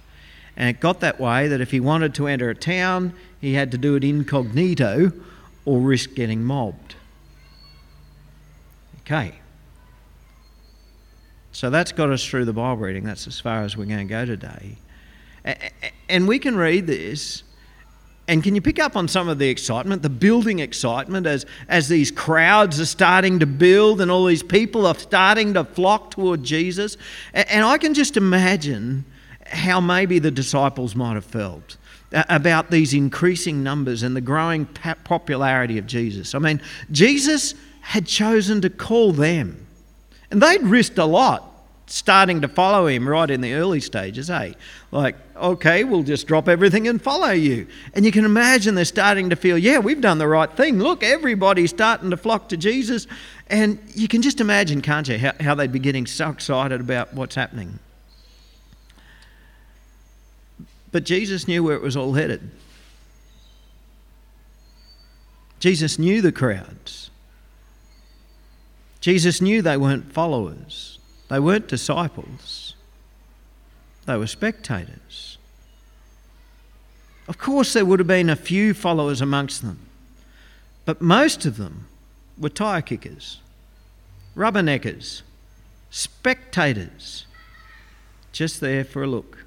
And 0.56 0.68
it 0.68 0.80
got 0.80 1.00
that 1.00 1.20
way 1.20 1.48
that 1.48 1.60
if 1.60 1.70
he 1.70 1.80
wanted 1.80 2.14
to 2.14 2.26
enter 2.26 2.48
a 2.48 2.54
town, 2.54 3.12
he 3.40 3.54
had 3.54 3.70
to 3.72 3.78
do 3.78 3.94
it 3.94 4.04
incognito 4.04 5.12
or 5.64 5.80
risk 5.80 6.14
getting 6.14 6.42
mobbed. 6.44 6.94
Okay. 9.00 9.38
So 11.52 11.70
that's 11.70 11.92
got 11.92 12.10
us 12.10 12.24
through 12.24 12.44
the 12.44 12.52
Bible 12.52 12.76
reading. 12.76 13.04
That's 13.04 13.26
as 13.26 13.40
far 13.40 13.62
as 13.62 13.76
we're 13.76 13.86
going 13.86 13.98
to 13.98 14.04
go 14.04 14.24
today. 14.24 14.76
And 16.08 16.26
we 16.26 16.38
can 16.38 16.56
read 16.56 16.86
this. 16.86 17.42
And 18.28 18.42
can 18.42 18.56
you 18.56 18.60
pick 18.60 18.80
up 18.80 18.96
on 18.96 19.06
some 19.06 19.28
of 19.28 19.38
the 19.38 19.48
excitement, 19.48 20.02
the 20.02 20.10
building 20.10 20.58
excitement, 20.58 21.26
as, 21.26 21.46
as 21.68 21.88
these 21.88 22.10
crowds 22.10 22.80
are 22.80 22.86
starting 22.86 23.38
to 23.38 23.46
build 23.46 24.00
and 24.00 24.10
all 24.10 24.24
these 24.24 24.42
people 24.42 24.84
are 24.86 24.96
starting 24.96 25.54
to 25.54 25.64
flock 25.64 26.10
toward 26.10 26.42
Jesus? 26.42 26.96
And 27.32 27.64
I 27.64 27.78
can 27.78 27.94
just 27.94 28.16
imagine 28.16 29.04
how 29.48 29.80
maybe 29.80 30.18
the 30.18 30.30
disciples 30.30 30.94
might 30.94 31.14
have 31.14 31.24
felt 31.24 31.76
about 32.12 32.70
these 32.70 32.94
increasing 32.94 33.62
numbers 33.62 34.02
and 34.02 34.14
the 34.14 34.20
growing 34.20 34.66
popularity 35.04 35.78
of 35.78 35.86
Jesus. 35.86 36.34
I 36.34 36.38
mean, 36.38 36.60
Jesus 36.90 37.54
had 37.80 38.06
chosen 38.06 38.60
to 38.62 38.70
call 38.70 39.12
them, 39.12 39.66
and 40.30 40.40
they'd 40.40 40.62
risked 40.62 40.98
a 40.98 41.04
lot 41.04 41.52
starting 41.88 42.40
to 42.40 42.48
follow 42.48 42.86
him 42.86 43.08
right 43.08 43.30
in 43.30 43.40
the 43.40 43.54
early 43.54 43.80
stages, 43.80 44.28
eh? 44.28 44.52
Like, 44.90 45.14
okay, 45.36 45.84
we'll 45.84 46.02
just 46.02 46.26
drop 46.26 46.48
everything 46.48 46.88
and 46.88 47.00
follow 47.00 47.30
you. 47.30 47.68
And 47.94 48.04
you 48.04 48.10
can 48.10 48.24
imagine 48.24 48.74
they're 48.74 48.84
starting 48.84 49.30
to 49.30 49.36
feel, 49.36 49.56
yeah, 49.56 49.78
we've 49.78 50.00
done 50.00 50.18
the 50.18 50.26
right 50.26 50.50
thing. 50.50 50.80
Look, 50.80 51.04
everybody's 51.04 51.70
starting 51.70 52.10
to 52.10 52.16
flock 52.16 52.48
to 52.48 52.56
Jesus. 52.56 53.06
And 53.48 53.78
you 53.94 54.08
can 54.08 54.20
just 54.22 54.40
imagine, 54.40 54.82
can't 54.82 55.06
you, 55.06 55.18
how, 55.18 55.32
how 55.38 55.54
they'd 55.54 55.70
be 55.70 55.78
getting 55.78 56.06
so 56.06 56.30
excited 56.30 56.80
about 56.80 57.14
what's 57.14 57.36
happening. 57.36 57.78
But 60.92 61.04
Jesus 61.04 61.48
knew 61.48 61.62
where 61.62 61.76
it 61.76 61.82
was 61.82 61.96
all 61.96 62.14
headed. 62.14 62.50
Jesus 65.58 65.98
knew 65.98 66.20
the 66.20 66.32
crowds. 66.32 67.10
Jesus 69.00 69.40
knew 69.40 69.62
they 69.62 69.76
weren't 69.76 70.12
followers, 70.12 70.98
they 71.28 71.38
weren't 71.38 71.68
disciples, 71.68 72.74
they 74.04 74.16
were 74.16 74.26
spectators. 74.26 75.38
Of 77.28 77.38
course, 77.38 77.72
there 77.72 77.84
would 77.84 78.00
have 78.00 78.08
been 78.08 78.28
a 78.28 78.34
few 78.34 78.74
followers 78.74 79.20
amongst 79.20 79.62
them, 79.62 79.78
but 80.84 81.00
most 81.00 81.46
of 81.46 81.56
them 81.56 81.86
were 82.36 82.48
tyre 82.48 82.82
kickers, 82.82 83.40
rubberneckers, 84.36 85.22
spectators, 85.90 87.26
just 88.32 88.60
there 88.60 88.84
for 88.84 89.04
a 89.04 89.06
look. 89.06 89.45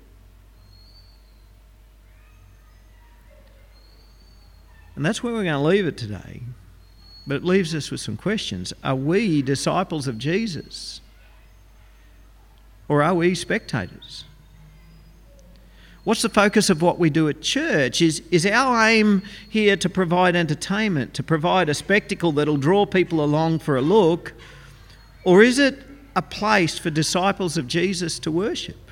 And 4.99 5.05
that's 5.05 5.23
where 5.23 5.31
we're 5.31 5.45
going 5.45 5.53
to 5.53 5.59
leave 5.59 5.87
it 5.87 5.95
today. 5.95 6.41
But 7.25 7.35
it 7.35 7.45
leaves 7.45 7.73
us 7.73 7.89
with 7.89 8.01
some 8.01 8.17
questions. 8.17 8.73
Are 8.83 8.97
we 8.97 9.41
disciples 9.41 10.09
of 10.09 10.17
Jesus? 10.17 10.99
Or 12.89 13.01
are 13.01 13.13
we 13.13 13.33
spectators? 13.33 14.25
What's 16.03 16.21
the 16.21 16.27
focus 16.27 16.69
of 16.69 16.81
what 16.81 16.99
we 16.99 17.09
do 17.09 17.29
at 17.29 17.41
church? 17.41 18.01
Is, 18.01 18.21
is 18.29 18.45
our 18.45 18.89
aim 18.89 19.21
here 19.49 19.77
to 19.77 19.87
provide 19.87 20.35
entertainment, 20.35 21.13
to 21.13 21.23
provide 21.23 21.69
a 21.69 21.73
spectacle 21.73 22.33
that'll 22.33 22.57
draw 22.57 22.85
people 22.85 23.23
along 23.23 23.59
for 23.59 23.77
a 23.77 23.81
look? 23.81 24.33
Or 25.23 25.41
is 25.41 25.59
it 25.59 25.81
a 26.13 26.21
place 26.21 26.77
for 26.77 26.89
disciples 26.89 27.55
of 27.55 27.67
Jesus 27.67 28.19
to 28.19 28.31
worship? 28.31 28.91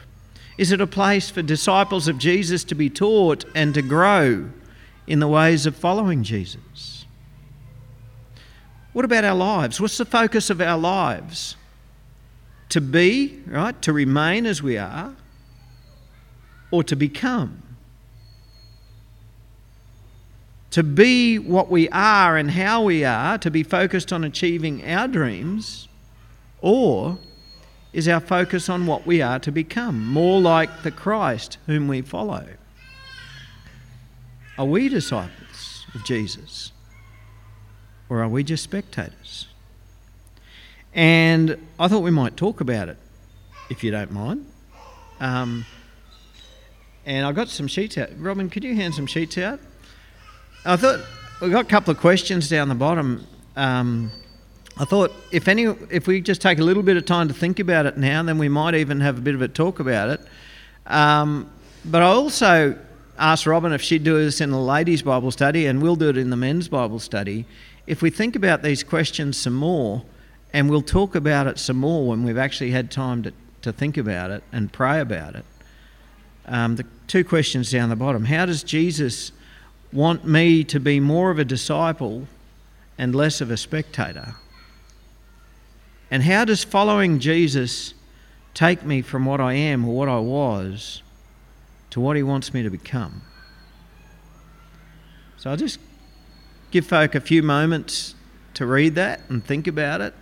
Is 0.58 0.72
it 0.72 0.80
a 0.80 0.88
place 0.88 1.30
for 1.30 1.42
disciples 1.42 2.08
of 2.08 2.18
Jesus 2.18 2.64
to 2.64 2.76
be 2.76 2.90
taught 2.90 3.44
and 3.54 3.74
to 3.74 3.82
grow? 3.82 4.52
In 5.08 5.20
the 5.20 5.28
ways 5.28 5.66
of 5.66 5.76
following 5.76 6.24
Jesus? 6.24 7.06
What 8.94 9.06
about 9.06 9.24
our 9.24 9.36
lives? 9.36 9.80
What's 9.80 9.98
the 9.98 10.06
focus 10.06 10.50
of 10.50 10.60
our 10.60 10.78
lives? 10.78 11.56
To 12.70 12.82
be, 12.82 13.42
right? 13.48 13.82
To 13.84 13.94
remain 13.94 14.46
as 14.46 14.62
we 14.62 14.78
are, 14.78 15.14
or 16.72 16.84
to 16.84 16.96
become? 16.96 17.64
To 20.72 20.84
be 20.84 21.40
what 21.40 21.70
we 21.70 21.88
are 21.90 22.38
and 22.38 22.52
how 22.52 22.84
we 22.84 23.06
are, 23.06 23.38
to 23.38 23.50
be 23.50 23.64
focused 23.64 24.12
on 24.12 24.24
achieving 24.24 24.84
our 24.86 25.08
dreams, 25.08 25.88
or 26.62 27.18
is 27.94 28.08
our 28.08 28.20
focus 28.20 28.68
on 28.68 28.86
what 28.86 29.08
we 29.08 29.22
are 29.22 29.40
to 29.40 29.52
become, 29.52 30.06
more 30.06 30.42
like 30.42 30.84
the 30.84 30.92
Christ 30.92 31.58
whom 31.68 31.88
we 31.88 32.02
follow? 32.02 32.46
Are 34.58 34.66
we 34.66 34.90
disciples 34.90 35.86
of 35.94 36.04
Jesus? 36.04 36.72
Or 38.10 38.24
are 38.24 38.30
we 38.30 38.44
just 38.44 38.64
spectators? 38.64 39.48
And 40.94 41.58
I 41.80 41.88
thought 41.88 42.02
we 42.02 42.12
might 42.12 42.36
talk 42.36 42.60
about 42.60 42.90
it, 42.90 42.98
if 43.70 43.84
you 43.84 43.92
don't 43.92 44.12
mind. 44.12 44.48
Um, 45.20 45.66
and 47.06 47.26
I 47.26 47.32
got 47.34 47.50
some 47.50 47.68
sheets 47.68 47.98
out. 47.98 48.10
Robin, 48.18 48.50
could 48.50 48.64
you 48.64 48.76
hand 48.76 48.96
some 48.96 49.06
sheets 49.06 49.38
out? 49.38 49.60
I 50.66 50.76
thought 50.76 51.06
we've 51.40 51.52
got 51.52 51.66
a 51.66 51.70
couple 51.70 51.92
of 51.92 52.00
questions 52.00 52.50
down 52.50 52.68
the 52.68 52.76
bottom. 52.76 53.28
Um, 53.56 54.12
I 54.80 54.86
thought 54.86 55.12
if 55.32 55.48
any, 55.48 55.66
if 55.92 56.08
we 56.08 56.20
just 56.20 56.42
take 56.42 56.60
a 56.60 56.64
little 56.64 56.84
bit 56.84 56.98
of 56.98 57.06
time 57.06 57.28
to 57.28 57.34
think 57.34 57.60
about 57.60 57.86
it 57.86 57.98
now, 57.98 58.24
then 58.24 58.38
we 58.38 58.50
might 58.50 58.74
even 58.74 59.02
have 59.02 59.20
a 59.20 59.22
bit 59.22 59.36
of 59.36 59.42
a 59.42 59.48
talk 59.48 59.80
about 59.80 60.10
it. 60.10 60.22
Um, 60.88 61.50
but 61.86 62.02
I 62.02 62.08
also 62.08 62.78
asked 63.18 63.46
Robin 63.46 63.72
if 63.74 63.82
she'd 63.82 64.04
do 64.04 64.18
this 64.18 64.42
in 64.42 64.52
the 64.52 64.60
ladies' 64.60 65.02
Bible 65.02 65.32
study, 65.32 65.66
and 65.66 65.82
we'll 65.82 65.96
do 65.96 66.10
it 66.10 66.18
in 66.18 66.30
the 66.30 66.38
men's 66.38 66.68
Bible 66.68 67.00
study. 67.00 67.46
If 67.86 68.02
we 68.02 68.10
think 68.10 68.36
about 68.36 68.62
these 68.62 68.84
questions 68.84 69.38
some 69.38 69.56
more, 69.56 70.04
and 70.54 70.70
we'll 70.70 70.82
talk 70.82 71.16
about 71.16 71.48
it 71.48 71.60
some 71.60 71.78
more 71.78 72.08
when 72.08 72.24
we've 72.24 72.38
actually 72.38 72.72
had 72.72 72.92
time 72.92 73.24
to, 73.24 73.34
to 73.62 73.74
think 73.74 73.98
about 73.98 74.32
it 74.32 74.44
and 74.52 74.72
pray 74.72 75.00
about 75.00 75.36
it. 75.36 75.46
Um, 76.46 76.78
the 76.78 76.86
two 77.08 77.24
questions 77.24 77.72
down 77.72 77.90
the 77.90 77.96
bottom 77.96 78.26
How 78.26 78.46
does 78.46 78.64
Jesus 78.64 79.32
want 79.92 80.26
me 80.26 80.64
to 80.66 80.80
be 80.80 81.00
more 81.00 81.32
of 81.32 81.40
a 81.40 81.46
disciple 81.46 82.28
and 82.98 83.14
less 83.14 83.42
of 83.42 83.52
a 83.52 83.58
spectator? 83.58 84.36
And 86.10 86.24
how 86.24 86.46
does 86.46 86.64
following 86.64 87.20
Jesus 87.20 87.94
take 88.54 88.84
me 88.84 89.02
from 89.02 89.26
what 89.26 89.42
I 89.42 89.54
am 89.54 89.88
or 89.88 89.96
what 89.96 90.08
I 90.10 90.20
was 90.20 91.02
to 91.98 92.02
what 92.02 92.16
He 92.16 92.22
wants 92.22 92.54
me 92.54 92.62
to 92.62 92.70
become. 92.70 93.24
So 95.38 95.50
I'll 95.50 95.58
just 95.58 95.80
give 96.70 96.86
folk 96.86 97.16
a 97.16 97.20
few 97.20 97.42
moments 97.42 98.14
to 98.54 98.68
read 98.68 98.94
that 98.94 99.22
and 99.30 99.44
think 99.44 99.66
about 99.66 100.02
it. 100.02 100.14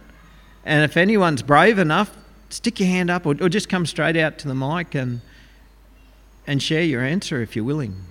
And 0.63 0.85
if 0.85 0.95
anyone's 0.95 1.41
brave 1.41 1.77
enough, 1.77 2.15
stick 2.49 2.79
your 2.79 2.87
hand 2.87 3.09
up 3.09 3.25
or, 3.25 3.35
or 3.41 3.49
just 3.49 3.67
come 3.67 3.85
straight 3.85 4.15
out 4.15 4.37
to 4.37 4.47
the 4.47 4.55
mic 4.55 4.95
and, 4.95 5.19
and 6.47 6.63
share 6.63 6.81
your 6.81 7.01
answer 7.01 7.41
if 7.41 7.57
you're 7.57 7.65
willing. 7.65 8.05